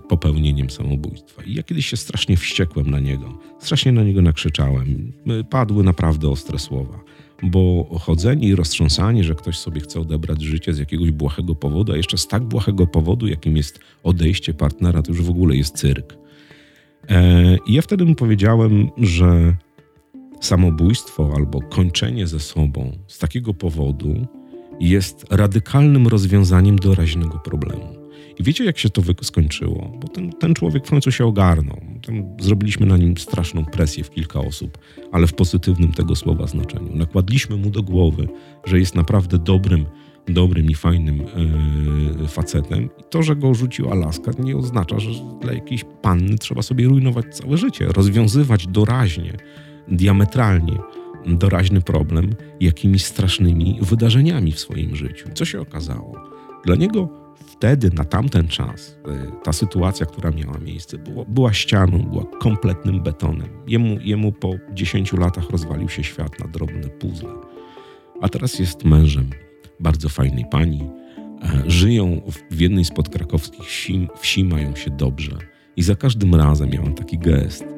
popełnieniem 0.09 0.71
samobójstwa. 0.71 1.43
I 1.43 1.55
ja 1.55 1.63
kiedyś 1.63 1.87
się 1.87 1.97
strasznie 1.97 2.37
wściekłem 2.37 2.91
na 2.91 3.01
niego, 3.01 3.39
strasznie 3.61 3.93
na 3.93 4.05
niego 4.05 4.23
nakrzyczałem. 4.23 5.13
Padły 5.51 5.85
naprawdę 5.85 6.29
ostre 6.29 6.59
słowa. 6.59 7.01
bo 7.43 7.89
chodzenie 8.01 8.49
i 8.49 8.55
roztrząsanie, 8.55 9.25
że 9.25 9.35
ktoś 9.35 9.59
sobie 9.59 9.81
chce 9.81 10.01
odebrać 10.01 10.43
życie 10.43 10.75
z 10.75 10.79
jakiegoś 10.79 11.11
błahego 11.11 11.55
powodu, 11.55 11.93
a 11.93 11.97
jeszcze 11.97 12.19
z 12.19 12.29
tak 12.29 12.45
błahego 12.45 12.87
powodu, 12.87 13.27
jakim 13.27 13.57
jest 13.57 13.81
odejście 14.03 14.55
partnera, 14.55 15.03
to 15.03 15.13
już 15.13 15.23
w 15.23 15.31
ogóle 15.31 15.57
jest 15.57 15.75
cyrk. 15.77 16.17
E, 17.09 17.57
I 17.67 17.73
ja 17.73 17.83
wtedy 17.83 18.05
mu 18.05 18.15
powiedziałem, 18.15 18.91
że 18.99 19.57
samobójstwo 20.47 21.33
albo 21.37 21.61
kończenie 21.61 22.27
ze 22.27 22.41
sobą 22.41 22.99
z 23.07 23.19
takiego 23.19 23.55
powodu 23.55 24.27
jest 24.81 25.27
radykalnym 25.31 26.07
rozwiązaniem 26.07 26.77
doraźnego 26.77 27.39
problemu. 27.39 28.05
I 28.39 28.43
wiecie, 28.43 28.65
jak 28.65 28.79
się 28.79 28.91
to 28.91 29.03
skończyło? 29.23 29.93
Bo 30.01 30.09
ten, 30.09 30.33
ten 30.33 30.55
człowiek 30.55 30.87
w 30.87 30.91
końcu 30.91 31.13
się 31.13 31.27
ogarnął. 31.27 31.81
Tam 32.07 32.37
zrobiliśmy 32.41 32.87
na 32.87 32.97
nim 32.97 33.17
straszną 33.17 33.65
presję 33.65 34.05
w 34.05 34.11
kilka 34.11 34.41
osób, 34.41 34.79
ale 35.13 35.27
w 35.27 35.35
pozytywnym 35.35 35.93
tego 35.93 36.17
słowa 36.17 36.47
znaczeniu. 36.47 36.97
Nakładliśmy 36.97 37.57
mu 37.57 37.71
do 37.71 37.83
głowy, 37.83 38.29
że 38.65 38.79
jest 38.79 38.95
naprawdę 38.95 39.39
dobrym, 39.39 39.87
dobrym 40.29 40.67
i 40.67 40.75
fajnym 40.75 41.19
yy, 42.21 42.29
facetem. 42.29 42.85
I 42.85 43.03
to, 43.11 43.23
że 43.23 43.37
go 43.37 43.55
rzucił 43.55 43.91
Alaska, 43.91 44.33
nie 44.39 44.57
oznacza, 44.57 45.01
że 45.01 45.11
dla 45.41 45.53
jakiejś 45.53 45.85
panny 46.03 46.39
trzeba 46.39 46.63
sobie 46.63 46.85
rujnować 46.85 47.27
całe 47.37 47.57
życie, 47.57 47.87
rozwiązywać 47.87 48.67
doraźnie, 48.67 49.37
diametralnie 49.89 50.79
doraźny 51.27 51.81
problem 51.81 52.35
jakimiś 52.61 53.05
strasznymi 53.05 53.79
wydarzeniami 53.81 54.53
w 54.53 54.61
swoim 54.61 54.97
życiu. 54.97 55.29
Co 55.35 55.45
się 55.45 55.61
okazało? 55.61 56.23
Dla 56.65 56.77
niego 56.77 57.09
wtedy, 57.47 57.91
na 57.95 58.05
tamten 58.05 58.49
czas, 58.49 58.91
y, 58.91 59.45
ta 59.45 59.53
sytuacja, 59.53 60.07
która 60.07 60.31
miała 60.31 60.59
miejsce, 60.59 60.99
była, 61.29 61.53
ścianą, 61.53 61.99
była 61.99 62.25
kompletnym 62.25 63.03
betonem. 63.03 63.49
Jemu, 63.67 63.99
jemu 64.01 64.33
po 64.33 64.55
10 64.73 65.13
latach 65.13 65.51
rozwalił 65.51 65.89
się 65.89 66.05
świat 66.05 66.41
na 66.41 66.49
drobne 66.49 66.89
puzzle. 66.89 67.35
A 68.21 68.29
teraz 68.29 68.59
jest 68.59 68.85
mężem 68.85 69.31
bardzo 69.81 70.09
fajnej 70.09 70.45
pani. 70.51 70.91
E, 71.43 71.71
żyją 71.71 72.21
w 72.51 72.61
jednej 72.61 72.85
z 72.85 72.91
podkrakowskich 72.91 73.65
wsi, 73.65 74.09
wsi 74.17 74.45
mają 74.45 74.77
się 74.77 74.91
dobrze. 74.91 75.39
I 75.77 75.83
za 75.83 75.95
każdym 75.95 76.35
razem 76.35 76.71
miałem 76.71 76.95
taki 76.95 77.19
gest, 77.19 77.74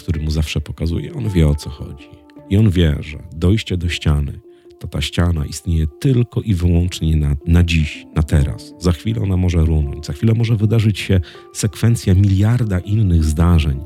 który 0.00 0.22
mu 0.22 0.30
zawsze 0.30 0.60
pokazuje. 0.60 1.14
On 1.14 1.28
wie 1.28 1.48
o 1.48 1.54
co 1.54 1.70
chodzi. 1.70 2.08
I 2.50 2.56
on 2.56 2.70
wie, 2.70 2.96
że 3.00 3.18
dojście 3.32 3.76
do 3.76 3.88
ściany 3.88 4.40
to 4.80 4.88
ta 4.88 5.00
ściana 5.00 5.46
istnieje 5.46 5.86
tylko 5.86 6.40
i 6.40 6.54
wyłącznie 6.54 7.16
na, 7.16 7.36
na 7.46 7.62
dziś, 7.64 8.06
na 8.14 8.22
teraz. 8.22 8.74
Za 8.78 8.92
chwilę 8.92 9.22
ona 9.22 9.36
może 9.36 9.64
runąć, 9.64 10.06
za 10.06 10.12
chwilę 10.12 10.34
może 10.34 10.56
wydarzyć 10.56 10.98
się 10.98 11.20
sekwencja 11.52 12.14
miliarda 12.14 12.78
innych 12.78 13.24
zdarzeń, 13.24 13.80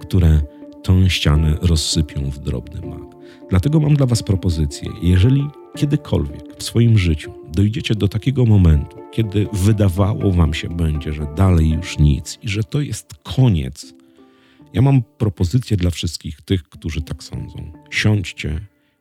które 0.00 0.40
tą 0.82 1.08
ścianę 1.08 1.58
rozsypią 1.62 2.30
w 2.30 2.38
drobny 2.38 2.88
mak. 2.88 3.16
Dlatego 3.50 3.80
mam 3.80 3.96
dla 3.96 4.06
Was 4.06 4.22
propozycję. 4.22 4.92
Jeżeli 5.02 5.44
kiedykolwiek 5.76 6.56
w 6.58 6.62
swoim 6.62 6.98
życiu 6.98 7.32
dojdziecie 7.52 7.94
do 7.94 8.08
takiego 8.08 8.44
momentu, 8.44 8.96
kiedy 9.12 9.46
wydawało 9.52 10.32
Wam 10.32 10.54
się 10.54 10.68
będzie, 10.68 11.12
że 11.12 11.26
dalej 11.36 11.70
już 11.70 11.98
nic 11.98 12.38
i 12.42 12.48
że 12.48 12.64
to 12.64 12.80
jest 12.80 13.14
koniec, 13.22 13.94
ja 14.74 14.82
mam 14.82 15.02
propozycję 15.18 15.76
dla 15.76 15.90
wszystkich 15.90 16.40
tych, 16.40 16.62
którzy 16.62 17.02
tak 17.02 17.22
sądzą. 17.22 17.72
Siądźcie 17.90 18.60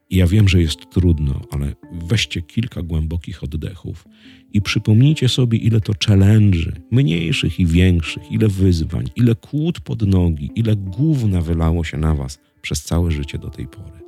i 0.10 0.18
ja 0.18 0.28
wiem, 0.28 0.50
że 0.50 0.62
jest 0.62 0.90
trudno, 0.90 1.42
ale 1.52 1.76
weźcie 1.92 2.42
kilka 2.42 2.82
głębokich 2.82 3.44
oddechów 3.44 4.08
i 4.54 4.62
przypomnijcie 4.62 5.30
sobie, 5.30 5.58
ile 5.58 5.82
to 5.82 5.94
challenge'y, 5.94 6.72
mniejszych 6.92 7.60
i 7.60 7.66
większych, 7.66 8.32
ile 8.32 8.48
wyzwań, 8.48 9.10
ile 9.16 9.36
kłód 9.36 9.80
pod 9.80 10.02
nogi, 10.02 10.52
ile 10.56 10.76
gówna 10.76 11.42
wylało 11.42 11.84
się 11.84 11.98
na 11.98 12.16
was 12.16 12.40
przez 12.62 12.84
całe 12.84 13.12
życie 13.12 13.38
do 13.38 13.50
tej 13.50 13.68
pory. 13.68 14.00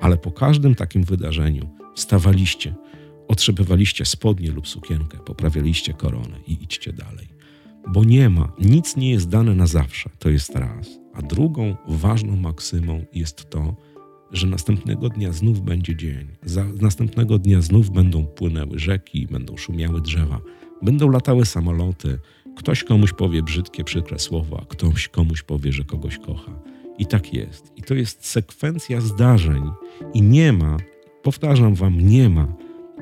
Ale 0.00 0.16
po 0.16 0.30
każdym 0.30 0.74
takim 0.74 1.04
wydarzeniu 1.04 1.68
wstawaliście, 1.94 2.74
otrzepywaliście 3.28 4.04
spodnie 4.04 4.50
lub 4.50 4.68
sukienkę, 4.68 5.18
poprawialiście 5.18 5.92
koronę 5.94 6.38
i 6.46 6.52
idźcie 6.52 6.92
dalej. 6.92 7.28
Bo 7.88 8.04
nie 8.04 8.30
ma, 8.30 8.52
nic 8.58 8.96
nie 8.96 9.10
jest 9.10 9.28
dane 9.28 9.54
na 9.54 9.66
zawsze, 9.66 10.10
to 10.18 10.30
jest 10.30 10.56
raz. 10.56 11.05
A 11.16 11.22
drugą 11.22 11.76
ważną 11.88 12.36
maksymą 12.36 13.04
jest 13.12 13.50
to, 13.50 13.76
że 14.32 14.46
następnego 14.46 15.08
dnia 15.08 15.32
znów 15.32 15.60
będzie 15.60 15.96
dzień, 15.96 16.26
za, 16.42 16.64
następnego 16.80 17.38
dnia 17.38 17.60
znów 17.60 17.90
będą 17.90 18.26
płynęły 18.26 18.78
rzeki, 18.78 19.26
będą 19.26 19.56
szumiały 19.56 20.00
drzewa, 20.00 20.40
będą 20.82 21.10
latały 21.10 21.46
samoloty, 21.46 22.18
ktoś 22.56 22.84
komuś 22.84 23.12
powie 23.12 23.42
brzydkie, 23.42 23.84
przykre 23.84 24.18
słowa, 24.18 24.64
ktoś 24.68 25.08
komuś 25.08 25.42
powie, 25.42 25.72
że 25.72 25.84
kogoś 25.84 26.18
kocha. 26.18 26.52
I 26.98 27.06
tak 27.06 27.34
jest. 27.34 27.72
I 27.76 27.82
to 27.82 27.94
jest 27.94 28.26
sekwencja 28.26 29.00
zdarzeń 29.00 29.62
i 30.14 30.22
nie 30.22 30.52
ma, 30.52 30.76
powtarzam 31.22 31.74
wam, 31.74 32.00
nie 32.00 32.28
ma 32.28 32.54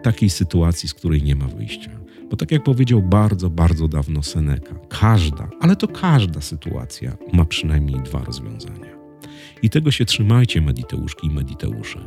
takiej 0.02 0.30
sytuacji, 0.30 0.88
z 0.88 0.94
której 0.94 1.22
nie 1.22 1.34
ma 1.36 1.46
wyjścia. 1.46 2.03
Bo 2.34 2.38
tak 2.38 2.52
jak 2.52 2.62
powiedział 2.62 3.02
bardzo, 3.02 3.50
bardzo 3.50 3.88
dawno 3.88 4.22
Seneca, 4.22 4.74
każda, 4.88 5.48
ale 5.60 5.76
to 5.76 5.88
każda 5.88 6.40
sytuacja 6.40 7.16
ma 7.32 7.44
przynajmniej 7.44 8.02
dwa 8.02 8.24
rozwiązania. 8.24 8.90
I 9.62 9.70
tego 9.70 9.90
się 9.90 10.04
trzymajcie, 10.04 10.60
mediteuszki 10.60 11.26
i 11.26 11.30
mediteusze, 11.30 11.98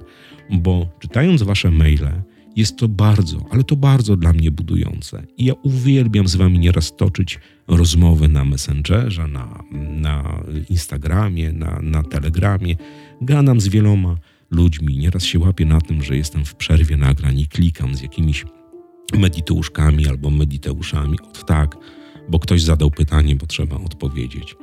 bo 0.50 0.88
czytając 1.00 1.44
wasze 1.44 1.72
maile, 1.72 2.22
jest 2.56 2.78
to 2.78 2.88
bardzo, 2.88 3.46
ale 3.52 3.64
to 3.64 3.76
bardzo 3.76 4.18
dla 4.18 4.34
mnie 4.34 4.52
budujące. 4.52 5.24
I 5.38 5.46
ja 5.46 5.54
uwielbiam 5.64 6.28
z 6.28 6.36
wami 6.36 6.60
nieraz 6.60 6.96
toczyć 6.96 7.40
rozmowy 7.68 8.28
na 8.28 8.46
Messengerze, 8.46 9.28
na, 9.28 9.64
na 9.90 10.44
Instagramie, 10.70 11.54
na, 11.54 11.80
na 11.82 12.04
Telegramie. 12.04 12.76
Gadam 13.22 13.62
z 13.62 13.68
wieloma 13.68 14.18
ludźmi. 14.52 14.98
Nieraz 14.98 15.24
się 15.24 15.40
łapię 15.40 15.66
na 15.66 15.82
tym, 15.82 16.04
że 16.04 16.18
jestem 16.18 16.46
w 16.46 16.56
przerwie 16.56 16.98
nagrań 16.98 17.40
i 17.40 17.48
klikam 17.48 17.96
z 17.96 18.02
jakimiś 18.02 18.46
mediteuszkami 19.14 20.08
albo 20.08 20.30
mediteuszami. 20.30 21.18
Od 21.20 21.46
tak, 21.46 21.78
bo 22.30 22.40
ktoś 22.40 22.62
zadał 22.62 22.92
pytanie, 22.92 23.36
bo 23.36 23.46
trzeba 23.46 23.76
odpowiedzieć. 23.76 24.56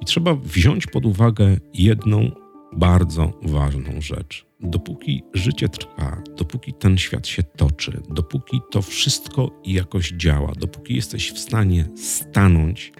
I 0.00 0.04
trzeba 0.04 0.34
wziąć 0.34 0.86
pod 0.86 1.06
uwagę 1.06 1.56
jedną 1.74 2.30
bardzo 2.72 3.32
ważną 3.42 4.00
rzecz. 4.00 4.46
Dopóki 4.60 5.22
życie 5.34 5.68
trwa, 5.68 6.22
dopóki 6.36 6.72
ten 6.72 6.98
świat 6.98 7.26
się 7.26 7.42
toczy, 7.42 8.02
dopóki 8.10 8.60
to 8.70 8.82
wszystko 8.82 9.60
jakoś 9.64 10.12
działa, 10.12 10.52
dopóki 10.58 10.96
jesteś 10.96 11.32
w 11.32 11.38
stanie 11.38 11.88
stanąć, 11.96 12.92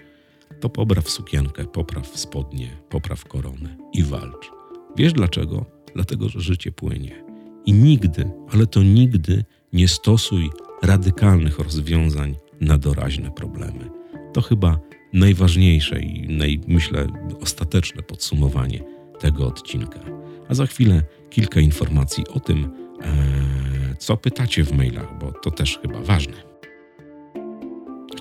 to 0.59 0.69
popraw 0.69 1.09
sukienkę, 1.09 1.65
popraw 1.65 2.07
spodnie, 2.19 2.77
popraw 2.89 3.25
koronę 3.25 3.77
i 3.93 4.03
walcz. 4.03 4.51
Wiesz 4.97 5.13
dlaczego? 5.13 5.65
Dlatego, 5.95 6.29
że 6.29 6.41
życie 6.41 6.71
płynie. 6.71 7.23
I 7.65 7.73
nigdy, 7.73 8.31
ale 8.53 8.67
to 8.67 8.83
nigdy 8.83 9.43
nie 9.73 9.87
stosuj 9.87 10.49
radykalnych 10.81 11.59
rozwiązań 11.59 12.35
na 12.61 12.77
doraźne 12.77 13.31
problemy. 13.31 13.89
To 14.33 14.41
chyba 14.41 14.79
najważniejsze 15.13 15.99
i 15.99 16.37
naj, 16.37 16.61
myślę 16.67 17.07
ostateczne 17.41 18.03
podsumowanie 18.03 18.83
tego 19.19 19.47
odcinka. 19.47 19.99
A 20.49 20.53
za 20.53 20.65
chwilę 20.65 21.03
kilka 21.29 21.59
informacji 21.59 22.27
o 22.27 22.39
tym, 22.39 22.71
e, 23.01 23.95
co 23.95 24.17
pytacie 24.17 24.63
w 24.63 24.71
mailach, 24.71 25.19
bo 25.19 25.31
to 25.31 25.51
też 25.51 25.79
chyba 25.81 26.01
ważne. 26.01 26.50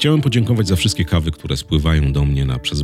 Chciałem 0.00 0.20
podziękować 0.20 0.68
za 0.68 0.76
wszystkie 0.76 1.04
kawy, 1.04 1.30
które 1.30 1.56
spływają 1.56 2.12
do 2.12 2.24
mnie 2.24 2.44
na 2.44 2.58
przez 2.58 2.82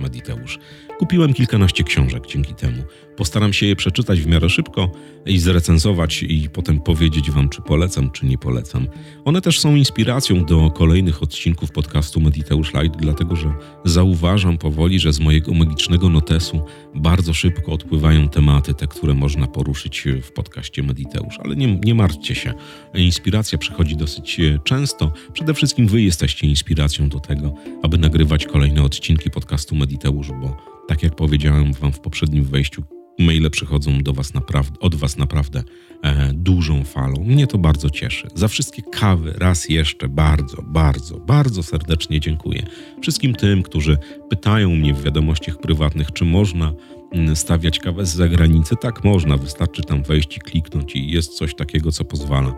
mediteusz. 0.00 0.58
Kupiłem 0.98 1.34
kilkanaście 1.34 1.84
książek 1.84 2.26
dzięki 2.26 2.54
temu. 2.54 2.82
Postaram 3.16 3.52
się 3.52 3.66
je 3.66 3.76
przeczytać 3.76 4.20
w 4.20 4.26
miarę 4.26 4.50
szybko 4.50 4.90
i 5.26 5.38
zrecenzować 5.38 6.22
i 6.22 6.48
potem 6.50 6.80
powiedzieć 6.80 7.30
wam, 7.30 7.48
czy 7.48 7.62
polecam, 7.62 8.10
czy 8.10 8.26
nie 8.26 8.38
polecam. 8.38 8.86
One 9.24 9.40
też 9.40 9.60
są 9.60 9.76
inspiracją 9.76 10.44
do 10.44 10.70
kolejnych 10.70 11.22
odcinków 11.22 11.70
podcastu 11.70 12.20
Mediteusz 12.20 12.74
Light, 12.74 12.98
dlatego 13.00 13.36
że 13.36 13.52
zauważam 13.84 14.58
powoli, 14.58 14.98
że 14.98 15.12
z 15.12 15.20
mojego 15.20 15.54
magicznego 15.54 16.08
notesu 16.08 16.60
bardzo 16.94 17.34
szybko 17.34 17.72
odpływają 17.72 18.28
tematy, 18.28 18.74
te, 18.74 18.86
które 18.86 19.14
można 19.14 19.46
poruszyć 19.46 20.04
w 20.22 20.32
podcaście 20.32 20.82
Mediteusz. 20.82 21.38
Ale 21.38 21.56
nie, 21.56 21.76
nie 21.76 21.94
martwcie 21.94 22.34
się, 22.34 22.54
inspiracja 22.94 23.58
przychodzi 23.58 23.96
dosyć 23.96 24.40
często. 24.64 25.12
Przede 25.44 25.54
wszystkim 25.54 25.86
wy 25.86 26.02
jesteście 26.02 26.46
inspiracją 26.46 27.08
do 27.08 27.20
tego, 27.20 27.54
aby 27.82 27.98
nagrywać 27.98 28.46
kolejne 28.46 28.82
odcinki 28.82 29.30
podcastu 29.30 29.76
Mediteusz, 29.76 30.28
bo 30.40 30.56
tak 30.88 31.02
jak 31.02 31.16
powiedziałem 31.16 31.72
wam 31.72 31.92
w 31.92 32.00
poprzednim 32.00 32.44
wejściu, 32.44 32.82
maile 33.18 33.50
przychodzą 33.50 34.02
do 34.02 34.12
was 34.12 34.34
naprawdę, 34.34 34.80
od 34.80 34.94
was 34.94 35.16
naprawdę 35.16 35.62
e, 36.02 36.32
dużą 36.34 36.84
falą. 36.84 37.24
Mnie 37.24 37.46
to 37.46 37.58
bardzo 37.58 37.90
cieszy. 37.90 38.28
Za 38.34 38.48
wszystkie 38.48 38.82
kawy 38.82 39.34
raz 39.38 39.68
jeszcze 39.68 40.08
bardzo, 40.08 40.62
bardzo, 40.62 41.20
bardzo 41.20 41.62
serdecznie 41.62 42.20
dziękuję. 42.20 42.66
Wszystkim 43.02 43.34
tym, 43.34 43.62
którzy 43.62 43.98
pytają 44.30 44.76
mnie 44.76 44.94
w 44.94 45.02
wiadomościach 45.02 45.58
prywatnych, 45.58 46.12
czy 46.12 46.24
można 46.24 46.72
mm, 47.12 47.36
stawiać 47.36 47.78
kawę 47.78 48.06
z 48.06 48.14
zagranicy. 48.14 48.74
Tak 48.80 49.04
można, 49.04 49.36
wystarczy 49.36 49.82
tam 49.82 50.02
wejść 50.02 50.36
i 50.36 50.40
kliknąć 50.40 50.96
i 50.96 51.10
jest 51.10 51.36
coś 51.36 51.54
takiego, 51.54 51.92
co 51.92 52.04
pozwala 52.04 52.54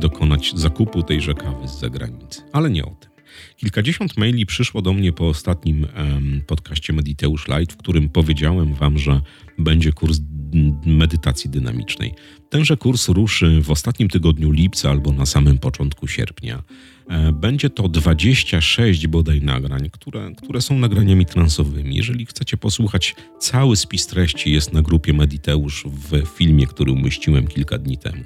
dokonać 0.00 0.52
zakupu 0.54 1.02
tejże 1.02 1.34
kawy 1.34 1.68
z 1.68 1.78
zagranicy. 1.78 2.42
Ale 2.52 2.70
nie 2.70 2.84
o 2.84 2.90
tym. 2.90 3.12
Kilkadziesiąt 3.56 4.16
maili 4.16 4.46
przyszło 4.46 4.82
do 4.82 4.92
mnie 4.92 5.12
po 5.12 5.28
ostatnim 5.28 5.86
podcaście 6.46 6.92
Mediteusz 6.92 7.48
Light, 7.48 7.72
w 7.72 7.76
którym 7.76 8.08
powiedziałem 8.08 8.74
wam, 8.74 8.98
że 8.98 9.20
będzie 9.58 9.92
kurs 9.92 10.20
medytacji 10.86 11.50
dynamicznej. 11.50 12.14
Tenże 12.50 12.76
kurs 12.76 13.08
ruszy 13.08 13.60
w 13.62 13.70
ostatnim 13.70 14.08
tygodniu 14.08 14.50
lipca 14.50 14.90
albo 14.90 15.12
na 15.12 15.26
samym 15.26 15.58
początku 15.58 16.08
sierpnia. 16.08 16.62
E, 17.08 17.32
będzie 17.32 17.70
to 17.70 17.88
26 17.88 19.06
bodaj 19.06 19.40
nagrań, 19.40 19.90
które, 19.90 20.32
które 20.36 20.60
są 20.60 20.78
nagraniami 20.78 21.26
transowymi. 21.26 21.96
Jeżeli 21.96 22.26
chcecie 22.26 22.56
posłuchać, 22.56 23.14
cały 23.38 23.76
spis 23.76 24.06
treści 24.06 24.52
jest 24.52 24.72
na 24.72 24.82
grupie 24.82 25.12
Mediteusz 25.12 25.84
w 25.86 26.26
filmie, 26.36 26.66
który 26.66 26.92
umieściłem 26.92 27.46
kilka 27.46 27.78
dni 27.78 27.98
temu. 27.98 28.24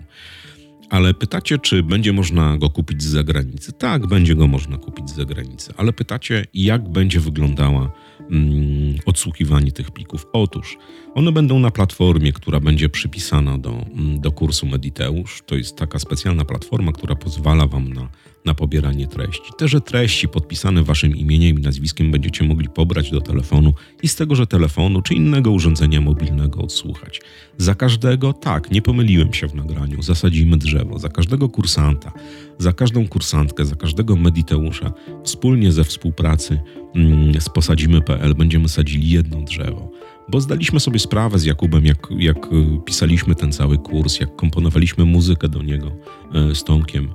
Ale 0.91 1.15
pytacie, 1.15 1.59
czy 1.59 1.83
będzie 1.83 2.13
można 2.13 2.59
go 2.59 2.71
kupić 2.71 3.03
z 3.03 3.07
zagranicy? 3.07 3.73
Tak, 3.73 4.07
będzie 4.07 4.35
go 4.35 4.47
można 4.47 4.77
kupić 4.77 5.11
z 5.11 5.15
zagranicy, 5.15 5.73
ale 5.77 5.93
pytacie, 5.93 6.47
jak 6.55 6.89
będzie 6.89 7.21
wyglądała 7.21 7.93
mm, 8.31 8.95
odsłuchiwanie 9.07 9.73
tych 9.73 9.91
plików? 9.91 10.27
Otóż 10.33 10.77
one 11.15 11.33
będą 11.33 11.59
na 11.59 11.71
platformie, 11.71 12.33
która 12.33 12.61
będzie 12.61 12.89
przypisana 12.89 13.59
do, 13.59 13.71
mm, 13.71 14.21
do 14.21 14.33
kursu 14.33 14.67
Mediteusz. 14.67 15.43
To 15.47 15.55
jest 15.55 15.77
taka 15.77 15.99
specjalna 15.99 16.45
platforma, 16.45 16.93
która 16.93 17.15
pozwala 17.15 17.67
Wam 17.67 17.93
na 17.93 18.09
na 18.47 18.55
pobieranie 18.55 19.07
treści. 19.07 19.53
Teże 19.59 19.81
treści 19.81 20.29
podpisane 20.29 20.83
waszym 20.83 21.17
imieniem 21.17 21.59
i 21.59 21.63
nazwiskiem 21.63 22.11
będziecie 22.11 22.45
mogli 22.45 22.69
pobrać 22.69 23.11
do 23.11 23.21
telefonu 23.21 23.75
i 24.03 24.09
z 24.09 24.17
tegoże 24.17 24.47
telefonu 24.47 25.03
czy 25.03 25.15
innego 25.15 25.51
urządzenia 25.51 26.01
mobilnego 26.01 26.61
odsłuchać. 26.61 27.21
Za 27.59 27.75
każdego, 27.75 28.33
tak, 28.33 28.71
nie 28.71 28.83
pomyliłem 28.83 29.35
się 29.35 29.49
w 29.49 29.55
nagraniu, 29.55 30.03
zasadzimy 30.03 30.57
drzewo. 30.57 30.99
Za 30.99 31.09
każdego 31.09 31.49
kursanta, 31.49 32.13
za 32.59 32.73
każdą 32.73 33.09
kursantkę, 33.09 33.65
za 33.65 33.77
każdego 33.77 34.17
mediteusza 34.17 34.93
wspólnie 35.25 35.73
ze 35.73 35.85
współpracy 35.85 36.61
mm, 36.95 37.41
z 37.41 37.49
posadzimy.pl 37.49 38.35
będziemy 38.35 38.69
sadzili 38.69 39.11
jedno 39.11 39.43
drzewo 39.43 39.91
bo 40.29 40.41
zdaliśmy 40.41 40.81
sobie 40.81 40.99
sprawę 40.99 41.39
z 41.39 41.45
Jakubem, 41.45 41.87
jak, 41.87 42.09
jak 42.19 42.37
pisaliśmy 42.85 43.35
ten 43.35 43.53
cały 43.53 43.79
kurs, 43.79 44.21
jak 44.21 44.37
komponowaliśmy 44.37 45.05
muzykę 45.05 45.49
do 45.49 45.63
niego 45.63 45.93
e, 46.35 46.55
z 46.55 46.65
Tomkiem, 46.65 47.15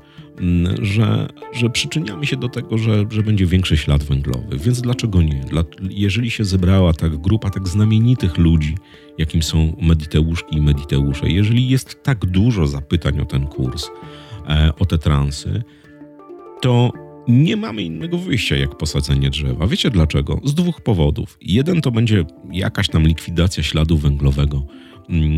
że, 0.81 1.27
że 1.53 1.69
przyczyniamy 1.69 2.25
się 2.25 2.37
do 2.37 2.49
tego, 2.49 2.77
że, 2.77 3.05
że 3.09 3.23
będzie 3.23 3.45
większy 3.45 3.77
ślad 3.77 4.03
węglowy. 4.03 4.57
Więc 4.57 4.81
dlaczego 4.81 5.21
nie? 5.21 5.41
Dla, 5.49 5.63
jeżeli 5.89 6.31
się 6.31 6.45
zebrała 6.45 6.93
tak 6.93 7.17
grupa 7.17 7.49
tak 7.49 7.67
znamienitych 7.67 8.37
ludzi, 8.37 8.75
jakim 9.17 9.43
są 9.43 9.75
mediteuszki 9.81 10.57
i 10.57 10.61
mediteusze, 10.61 11.29
jeżeli 11.29 11.69
jest 11.69 12.03
tak 12.03 12.25
dużo 12.25 12.67
zapytań 12.67 13.19
o 13.19 13.25
ten 13.25 13.47
kurs, 13.47 13.89
e, 14.47 14.71
o 14.79 14.85
te 14.85 14.97
transy, 14.97 15.63
to 16.61 16.91
nie 17.27 17.57
mamy 17.57 17.81
innego 17.81 18.17
wyjścia 18.17 18.55
jak 18.55 18.77
posadzenie 18.77 19.29
drzewa. 19.29 19.67
Wiecie 19.67 19.89
dlaczego? 19.89 20.39
Z 20.43 20.53
dwóch 20.53 20.81
powodów. 20.81 21.37
Jeden 21.41 21.81
to 21.81 21.91
będzie 21.91 22.25
jakaś 22.51 22.87
tam 22.87 23.03
likwidacja 23.03 23.63
śladu 23.63 23.97
węglowego 23.97 24.65
Mm, 24.65 24.90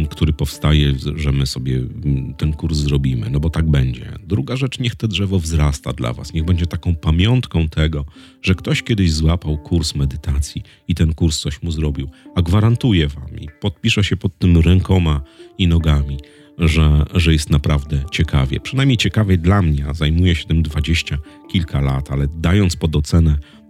który 0.10 0.34
powstaje, 0.34 0.94
że 1.16 1.32
my 1.32 1.46
sobie 1.46 1.76
mm, 1.76 2.34
ten 2.34 2.54
kurs 2.54 2.78
zrobimy, 2.78 3.30
no 3.30 3.40
bo 3.40 3.50
tak 3.50 3.70
będzie. 3.70 4.12
Druga 4.28 4.56
rzecz, 4.56 4.80
niech 4.80 4.96
to 4.96 5.08
drzewo 5.08 5.40
wzrasta 5.40 5.94
dla 5.94 6.14
Was, 6.14 6.34
niech 6.34 6.46
będzie 6.46 6.66
taką 6.66 6.96
pamiątką 6.96 7.70
tego, 7.70 8.06
że 8.42 8.56
ktoś 8.56 8.84
kiedyś 8.84 9.14
złapał 9.14 9.58
kurs 9.58 9.96
medytacji 9.96 10.64
i 10.88 10.96
ten 10.96 11.14
kurs 11.14 11.40
coś 11.40 11.62
mu 11.62 11.72
zrobił. 11.72 12.10
A 12.36 12.42
gwarantuję 12.42 13.08
Wam 13.08 13.40
i 13.40 13.48
podpiszę 13.62 14.04
się 14.04 14.18
pod 14.18 14.38
tym 14.38 14.58
rękoma 14.58 15.22
i 15.58 15.68
nogami, 15.68 16.18
że, 16.58 17.06
że 17.14 17.34
jest 17.34 17.50
naprawdę 17.50 18.04
ciekawie. 18.12 18.60
Przynajmniej 18.60 18.98
ciekawie 18.98 19.38
dla 19.38 19.62
mnie, 19.62 19.86
a 19.88 19.94
zajmuję 19.94 20.36
się 20.36 20.46
tym 20.46 20.64
dwadzieścia 20.64 21.18
kilka 21.52 21.82
lat, 21.82 22.12
ale 22.12 22.28
dając 22.28 22.76
pod 22.76 22.96
ocenę 22.96 23.30
mm, 23.32 23.63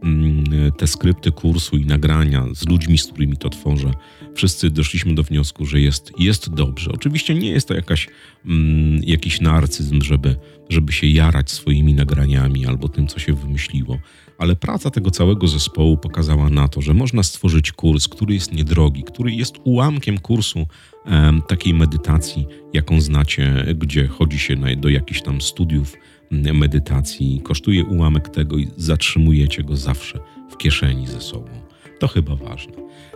te 0.77 0.87
skrypty 0.87 1.31
kursu 1.31 1.77
i 1.77 1.85
nagrania 1.85 2.45
z 2.55 2.67
ludźmi, 2.67 2.97
z 2.97 3.07
którymi 3.07 3.37
to 3.37 3.49
tworzę, 3.49 3.91
wszyscy 4.35 4.69
doszliśmy 4.69 5.15
do 5.15 5.23
wniosku, 5.23 5.65
że 5.65 5.81
jest, 5.81 6.11
jest 6.19 6.53
dobrze. 6.53 6.91
Oczywiście 6.93 7.35
nie 7.35 7.49
jest 7.49 7.67
to 7.67 7.73
jakaś, 7.73 8.07
mm, 8.45 9.01
jakiś 9.03 9.41
narcyzm, 9.41 10.01
żeby, 10.01 10.35
żeby 10.69 10.91
się 10.91 11.07
jarać 11.07 11.51
swoimi 11.51 11.93
nagraniami 11.93 12.65
albo 12.65 12.89
tym, 12.89 13.07
co 13.07 13.19
się 13.19 13.33
wymyśliło, 13.33 13.97
ale 14.37 14.55
praca 14.55 14.89
tego 14.89 15.11
całego 15.11 15.47
zespołu 15.47 15.97
pokazała 15.97 16.49
na 16.49 16.67
to, 16.67 16.81
że 16.81 16.93
można 16.93 17.23
stworzyć 17.23 17.71
kurs, 17.71 18.07
który 18.07 18.33
jest 18.33 18.53
niedrogi, 18.53 19.03
który 19.03 19.31
jest 19.31 19.55
ułamkiem 19.63 20.17
kursu 20.17 20.67
takiej 21.47 21.73
medytacji, 21.73 22.47
jaką 22.73 23.01
znacie, 23.01 23.65
gdzie 23.75 24.07
chodzi 24.07 24.39
się 24.39 24.55
do 24.77 24.89
jakichś 24.89 25.21
tam 25.21 25.41
studiów 25.41 25.93
mm, 25.93 26.12
medytacji, 26.31 27.41
kosztuje 27.43 27.85
ułamek 27.85 28.29
tego 28.29 28.57
i 28.57 28.67
zatrzymujecie 28.77 29.63
go 29.63 29.75
zawsze 29.75 30.19
w 30.49 30.57
kieszeni 30.57 31.07
ze 31.07 31.21
sobą. 31.21 31.49
To 31.99 32.07
chyba 32.07 32.35
ważne. 32.35 32.73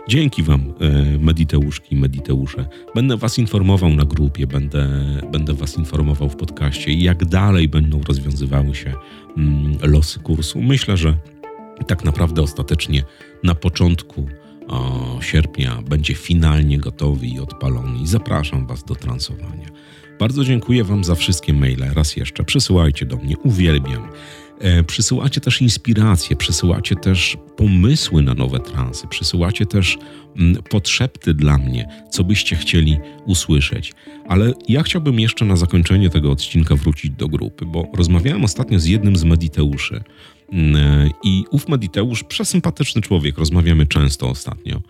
Dzięki 0.08 0.42
Wam, 0.42 0.74
e, 0.80 1.18
Mediteuszki 1.18 1.94
i 1.94 1.98
Mediteusze. 1.98 2.66
Będę 2.94 3.16
Was 3.16 3.38
informował 3.38 3.90
na 3.90 4.04
grupie, 4.04 4.46
będę, 4.46 4.88
będę 5.32 5.54
Was 5.54 5.78
informował 5.78 6.28
w 6.28 6.36
podcaście, 6.36 6.92
jak 6.92 7.24
dalej 7.24 7.68
będą 7.68 8.00
rozwiązywały 8.02 8.74
się 8.74 8.94
mm, 9.36 9.78
losy 9.82 10.20
kursu. 10.20 10.62
Myślę, 10.62 10.96
że 10.96 11.16
tak 11.86 12.04
naprawdę 12.04 12.42
ostatecznie 12.42 13.02
na 13.42 13.54
początku 13.54 14.26
sierpnia 15.20 15.82
będzie 15.82 16.14
finalnie 16.14 16.78
gotowy 16.78 17.26
i 17.26 17.40
odpalony. 17.40 18.06
Zapraszam 18.06 18.66
Was 18.66 18.84
do 18.84 18.94
transowania. 18.94 19.68
Bardzo 20.18 20.44
dziękuję 20.44 20.84
Wam 20.84 21.04
za 21.04 21.14
wszystkie 21.14 21.52
maile. 21.52 21.84
Raz 21.94 22.16
jeszcze 22.16 22.44
przysyłajcie 22.44 23.06
do 23.06 23.16
mnie, 23.16 23.36
uwielbiam. 23.38 24.08
E, 24.60 24.84
też 25.40 25.62
inspiracje, 25.62 26.36
przysyłacie 26.36 26.96
też 26.96 27.36
pomysły 27.56 28.22
na 28.22 28.34
nowe 28.34 28.60
transy, 28.60 29.06
przysyłacie 29.06 29.66
też 29.66 29.98
mm, 30.36 30.62
dla 31.34 31.58
mnie, 31.58 31.88
co 32.10 32.24
byście 32.24 32.56
chcieli 32.56 32.98
usłyszeć. 33.26 33.92
Ale 34.28 34.52
ja 34.68 34.82
chciałbym 34.82 35.20
jeszcze 35.20 35.44
na 35.44 35.56
zakończenie 35.56 36.10
tego 36.10 36.30
odcinka 36.30 36.76
wrócić 36.76 37.10
do 37.10 37.28
grupy, 37.28 37.66
bo 37.66 37.88
rozmawiałem 37.94 38.44
ostatnio 38.44 38.78
z 38.78 38.84
jednym 38.84 39.16
z 39.16 39.24
mediteuszy. 39.24 40.02
Mm, 40.52 40.76
e, 40.76 41.10
I 41.24 41.44
ów 41.50 41.68
Mediteusz, 41.68 42.24
przesympatyczny 42.24 43.02
człowiek, 43.02 43.38
rozmawiamy 43.38 43.86
często 43.86 44.28
ostatnio. 44.28 44.80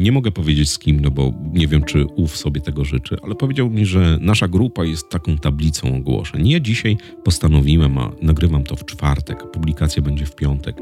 Nie 0.00 0.12
mogę 0.12 0.30
powiedzieć 0.30 0.70
z 0.70 0.78
kim, 0.78 1.00
no 1.00 1.10
bo 1.10 1.32
nie 1.52 1.66
wiem, 1.66 1.84
czy 1.84 2.06
ów 2.06 2.36
sobie 2.36 2.60
tego 2.60 2.84
życzy, 2.84 3.16
ale 3.22 3.34
powiedział 3.34 3.70
mi, 3.70 3.86
że 3.86 4.18
nasza 4.20 4.48
grupa 4.48 4.84
jest 4.84 5.08
taką 5.08 5.38
tablicą 5.38 5.96
ogłoszeń. 5.96 6.48
Ja 6.48 6.60
dzisiaj 6.60 6.96
postanowiłem, 7.24 7.98
a 7.98 8.12
nagrywam 8.22 8.64
to 8.64 8.76
w 8.76 8.84
czwartek, 8.84 9.50
publikacja 9.50 10.02
będzie 10.02 10.26
w 10.26 10.34
piątek, 10.34 10.76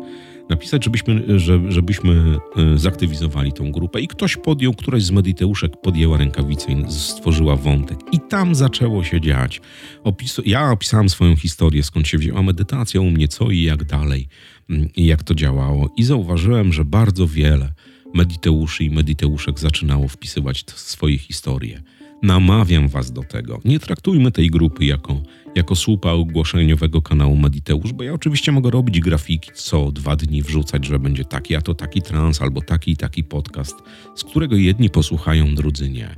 napisać, 0.48 0.85
żebyśmy, 0.85 1.38
żebyśmy 1.68 2.38
e, 2.57 2.78
zaktywizowali 2.78 3.52
tą 3.52 3.72
grupę 3.72 4.00
i 4.00 4.09
ktoś 4.09 4.37
podjął, 4.37 4.74
któraś 4.74 5.02
z 5.02 5.11
mediteuszek 5.11 5.81
podjęła 5.81 6.18
rękawicę 6.18 6.72
i 6.72 6.92
stworzyła 6.92 7.57
wątek. 7.57 7.98
I 8.12 8.20
tam 8.20 8.54
zaczęło 8.54 9.04
się 9.04 9.20
dziać. 9.20 9.61
Opis, 10.04 10.40
ja 10.46 10.70
opisałem 10.70 11.09
swoją 11.09 11.37
historię, 11.37 11.83
skąd 11.83 12.09
się 12.09 12.18
wzięła 12.18 12.42
medytacja 12.42 13.00
u 13.00 13.11
mnie, 13.11 13.28
co 13.28 13.50
i 13.50 13.62
jak 13.62 13.85
dalej, 13.85 14.28
mm, 14.70 14.88
jak 14.96 15.22
to 15.22 15.35
działało. 15.35 15.90
I 15.96 16.04
zauważyłem, 16.04 16.72
że 16.72 16.85
bardzo 16.85 17.26
wiele 17.26 17.72
mediteuszy 18.14 18.85
i 18.85 18.90
mediteuszek 18.90 19.61
zaczynało 19.61 20.09
wpisywać 20.09 20.64
swoje 20.75 21.18
historie. 21.18 21.83
Namawiam 22.23 22.88
Was 22.88 23.12
do 23.12 23.23
tego. 23.23 23.61
Nie 23.64 23.81
traktujmy 23.81 24.33
tej 24.33 24.51
grupy 24.51 24.85
jako, 24.85 25.21
jako 25.55 25.77
słupa 25.77 26.11
ogłoszeniowego 26.12 27.03
kanału 27.03 27.37
Mediteusz, 27.37 27.92
bo 27.92 28.05
ja 28.05 28.12
oczywiście 28.12 28.53
mogę 28.53 28.71
robić 28.71 29.01
grafiki 29.01 29.51
co 29.55 29.92
dwa 29.92 30.16
dni, 30.16 30.42
wrzucać, 30.42 30.87
że 30.87 30.99
będzie 30.99 31.25
taki, 31.25 31.57
a 31.57 31.61
to 31.61 31.75
taki 31.75 32.03
trans, 32.03 32.42
albo 32.42 32.62
taki 32.62 32.90
i 32.90 32.97
taki 32.97 33.25
podcast, 33.25 33.77
z 34.14 34.25
którego 34.25 34.57
jedni 34.57 34.90
posłuchają, 34.90 35.55
drudzy 35.55 35.90
nie. 35.90 36.16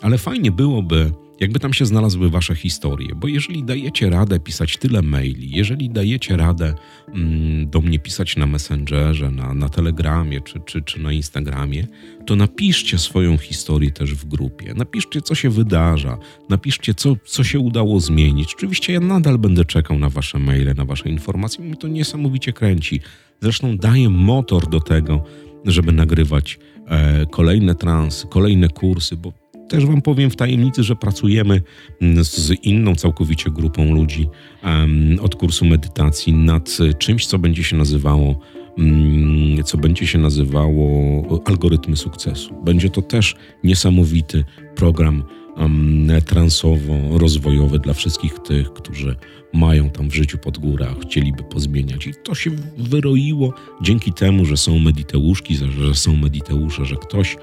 Ale 0.00 0.18
fajnie 0.18 0.50
byłoby, 0.52 1.12
jakby 1.40 1.60
tam 1.60 1.74
się 1.74 1.86
znalazły 1.86 2.30
wasze 2.30 2.54
historie, 2.54 3.08
bo 3.16 3.28
jeżeli 3.28 3.64
dajecie 3.64 4.10
radę 4.10 4.40
pisać 4.40 4.76
tyle 4.76 5.02
maili, 5.02 5.50
jeżeli 5.50 5.90
dajecie 5.90 6.36
radę 6.36 6.74
mm, 7.08 7.70
do 7.70 7.80
mnie 7.80 7.98
pisać 7.98 8.36
na 8.36 8.46
Messengerze, 8.46 9.30
na, 9.30 9.54
na 9.54 9.68
Telegramie 9.68 10.40
czy, 10.40 10.60
czy, 10.60 10.82
czy 10.82 11.00
na 11.00 11.12
Instagramie, 11.12 11.86
to 12.26 12.36
napiszcie 12.36 12.98
swoją 12.98 13.36
historię 13.36 13.90
też 13.90 14.14
w 14.14 14.24
grupie. 14.24 14.74
Napiszcie, 14.74 15.20
co 15.20 15.34
się 15.34 15.50
wydarza, 15.50 16.18
napiszcie, 16.48 16.94
co, 16.94 17.16
co 17.24 17.44
się 17.44 17.58
udało 17.58 18.00
zmienić. 18.00 18.54
Oczywiście 18.54 18.92
ja 18.92 19.00
nadal 19.00 19.38
będę 19.38 19.64
czekał 19.64 19.98
na 19.98 20.10
wasze 20.10 20.38
maile, 20.38 20.74
na 20.76 20.84
wasze 20.84 21.08
informacje, 21.08 21.64
mnie 21.64 21.76
to 21.76 21.88
niesamowicie 21.88 22.52
kręci. 22.52 23.00
Zresztą 23.40 23.76
daję 23.76 24.10
motor 24.10 24.70
do 24.70 24.80
tego, 24.80 25.24
żeby 25.64 25.92
nagrywać 25.92 26.58
e, 26.86 27.26
kolejne 27.26 27.74
transy, 27.74 28.26
kolejne 28.26 28.68
kursy, 28.68 29.16
bo 29.16 29.43
też 29.74 29.86
Wam 29.86 30.02
powiem 30.02 30.30
w 30.30 30.36
tajemnicy, 30.36 30.82
że 30.82 30.96
pracujemy 30.96 31.62
mm, 32.00 32.24
z 32.24 32.50
inną 32.62 32.94
całkowicie 32.94 33.50
grupą 33.50 33.94
ludzi 33.94 34.28
um, 34.64 35.18
od 35.22 35.34
kursu 35.34 35.64
medytacji 35.64 36.32
nad 36.32 36.78
czymś, 36.98 37.26
co 37.26 37.38
będzie 37.38 37.64
się 37.64 37.76
nazywało 37.76 38.38
um, 38.78 39.64
co 39.64 39.78
będzie 39.78 40.06
się 40.06 40.18
nazywało 40.18 41.42
algorytmy 41.44 41.96
sukcesu. 41.96 42.54
Będzie 42.64 42.90
to 42.90 43.02
też 43.02 43.36
niesamowity 43.64 44.44
program 44.76 45.22
um, 45.56 46.08
transowo-rozwojowy 46.26 47.78
dla 47.78 47.94
wszystkich 47.94 48.38
tych, 48.38 48.72
którzy 48.72 49.16
mają 49.52 49.90
tam 49.90 50.10
w 50.10 50.14
życiu 50.14 50.38
pod 50.38 50.58
górach, 50.58 51.00
chcieliby 51.00 51.42
pozmieniać. 51.42 52.06
I 52.06 52.12
to 52.24 52.34
się 52.34 52.50
wyroiło 52.78 53.54
dzięki 53.82 54.12
temu, 54.12 54.44
że 54.44 54.56
są 54.56 54.78
mediteuszki, 54.78 55.54
że 55.54 55.94
są 55.94 56.16
mediteusze, 56.16 56.84
że 56.84 56.96
ktoś 56.96 57.36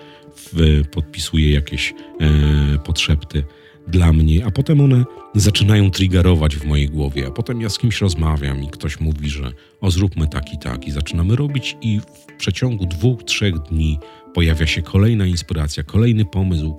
w, 0.53 0.81
podpisuję 0.91 1.51
jakieś 1.51 1.93
e, 2.19 2.77
podszepty 2.77 3.43
dla 3.87 4.13
mnie, 4.13 4.45
a 4.45 4.51
potem 4.51 4.81
one 4.81 5.03
zaczynają 5.35 5.91
triggerować 5.91 6.55
w 6.55 6.65
mojej 6.65 6.89
głowie, 6.89 7.27
a 7.27 7.31
potem 7.31 7.61
ja 7.61 7.69
z 7.69 7.77
kimś 7.77 8.01
rozmawiam 8.01 8.63
i 8.63 8.67
ktoś 8.67 8.99
mówi, 8.99 9.29
że 9.29 9.51
o 9.81 9.91
zróbmy 9.91 10.27
tak 10.27 10.53
i 10.53 10.57
tak 10.57 10.87
i 10.87 10.91
zaczynamy 10.91 11.35
robić 11.35 11.77
i 11.81 11.99
w 11.99 12.35
przeciągu 12.37 12.85
dwóch, 12.85 13.23
trzech 13.23 13.59
dni 13.59 13.99
pojawia 14.33 14.67
się 14.67 14.81
kolejna 14.81 15.25
inspiracja, 15.25 15.83
kolejny 15.83 16.25
pomysł, 16.25 16.75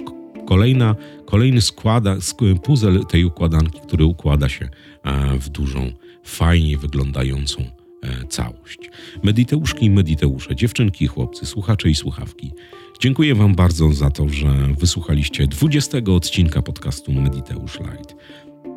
kolejna, 0.46 0.96
kolejny 1.27 1.61
składa, 1.61 2.16
puzzle 2.62 3.05
tej 3.05 3.25
układanki, 3.25 3.81
który 3.81 4.05
układa 4.05 4.48
się 4.48 4.68
e, 5.03 5.38
w 5.38 5.48
dużą, 5.48 5.92
fajnie 6.25 6.79
wyglądającą 6.79 7.62
e, 7.62 8.27
całość. 8.29 8.79
Mediteuszki 9.22 9.87
i 9.87 9.90
mediteusze, 9.90 10.57
dziewczynki 10.57 11.05
i 11.05 11.09
chłopcy, 11.09 11.46
słuchacze 11.46 11.90
i 11.90 11.94
słuchawki. 11.94 12.53
Dziękuję 13.03 13.35
Wam 13.35 13.55
bardzo 13.55 13.93
za 13.93 14.11
to, 14.11 14.29
że 14.29 14.69
wysłuchaliście 14.79 15.47
20 15.47 15.99
odcinka 15.99 16.62
podcastu 16.62 17.12
Mediteusz 17.12 17.81
Light. 17.81 18.15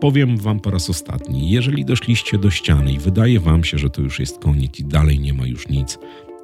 Powiem 0.01 0.37
Wam 0.37 0.59
po 0.59 0.71
raz 0.71 0.89
ostatni, 0.89 1.51
jeżeli 1.51 1.85
doszliście 1.85 2.37
do 2.37 2.49
ściany 2.49 2.93
i 2.93 2.99
wydaje 2.99 3.39
Wam 3.39 3.63
się, 3.63 3.77
że 3.77 3.89
to 3.89 4.01
już 4.01 4.19
jest 4.19 4.39
koniec 4.39 4.79
i 4.79 4.83
dalej 4.83 5.19
nie 5.19 5.33
ma 5.33 5.47
już 5.47 5.67
nic, 5.67 5.97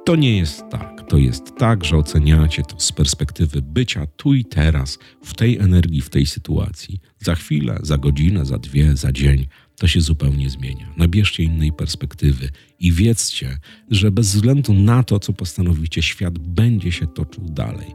to 0.04 0.16
nie 0.16 0.38
jest 0.38 0.64
tak. 0.70 1.08
To 1.08 1.18
jest 1.18 1.56
tak, 1.58 1.84
że 1.84 1.96
oceniacie 1.96 2.62
to 2.62 2.80
z 2.80 2.92
perspektywy 2.92 3.62
bycia 3.62 4.06
tu 4.06 4.34
i 4.34 4.44
teraz, 4.44 4.98
w 5.24 5.34
tej 5.34 5.58
energii, 5.58 6.00
w 6.00 6.10
tej 6.10 6.26
sytuacji. 6.26 7.00
Za 7.18 7.34
chwilę, 7.34 7.78
za 7.82 7.98
godzinę, 7.98 8.44
za 8.44 8.58
dwie, 8.58 8.96
za 8.96 9.12
dzień 9.12 9.46
to 9.76 9.86
się 9.86 10.00
zupełnie 10.00 10.50
zmienia. 10.50 10.92
Nabierzcie 10.96 11.42
innej 11.42 11.72
perspektywy 11.72 12.48
i 12.82 12.92
wiedzcie, 12.92 13.58
że 13.90 14.10
bez 14.10 14.34
względu 14.34 14.74
na 14.74 15.02
to, 15.02 15.18
co 15.18 15.32
postanowicie, 15.32 16.02
świat 16.02 16.38
będzie 16.38 16.92
się 16.92 17.06
toczył 17.06 17.44
dalej. 17.44 17.94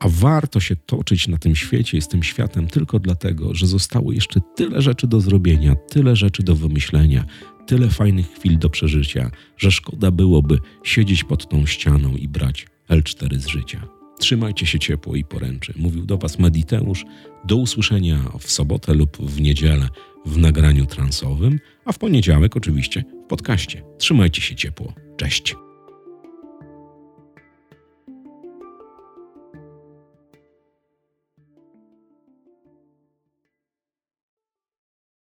A 0.00 0.08
warto 0.08 0.60
się 0.60 0.76
toczyć 0.76 1.28
na 1.28 1.38
tym 1.38 1.56
świecie 1.56 1.98
i 1.98 2.00
z 2.02 2.08
tym 2.08 2.22
światem 2.22 2.66
tylko 2.66 2.98
dlatego, 2.98 3.54
że 3.54 3.66
zostało 3.66 4.12
jeszcze 4.12 4.40
tyle 4.56 4.82
rzeczy 4.82 5.06
do 5.06 5.20
zrobienia, 5.20 5.74
tyle 5.74 6.16
rzeczy 6.16 6.42
do 6.42 6.56
wymyślenia, 6.56 7.24
tyle 7.66 7.90
fajnych 7.90 8.30
chwil 8.30 8.58
do 8.58 8.70
przeżycia, 8.70 9.30
że 9.56 9.72
szkoda 9.72 10.10
byłoby 10.10 10.58
siedzieć 10.84 11.24
pod 11.24 11.48
tą 11.48 11.66
ścianą 11.66 12.16
i 12.16 12.28
brać 12.28 12.66
L4 12.88 13.38
z 13.38 13.46
życia. 13.46 13.88
Trzymajcie 14.18 14.66
się 14.66 14.78
ciepło 14.78 15.16
i 15.16 15.24
poręczy. 15.24 15.72
Mówił 15.76 16.06
do 16.06 16.18
Was 16.18 16.38
Mediteusz. 16.38 17.04
Do 17.44 17.56
usłyszenia 17.56 18.32
w 18.38 18.50
sobotę 18.50 18.94
lub 18.94 19.16
w 19.16 19.40
niedzielę 19.40 19.88
w 20.26 20.38
nagraniu 20.38 20.86
transowym, 20.86 21.60
a 21.84 21.92
w 21.92 21.98
poniedziałek 21.98 22.56
oczywiście 22.56 23.04
podcaście. 23.32 23.82
Trzymajcie 23.98 24.42
się 24.42 24.54
ciepło. 24.56 24.92
Cześć. 25.16 25.54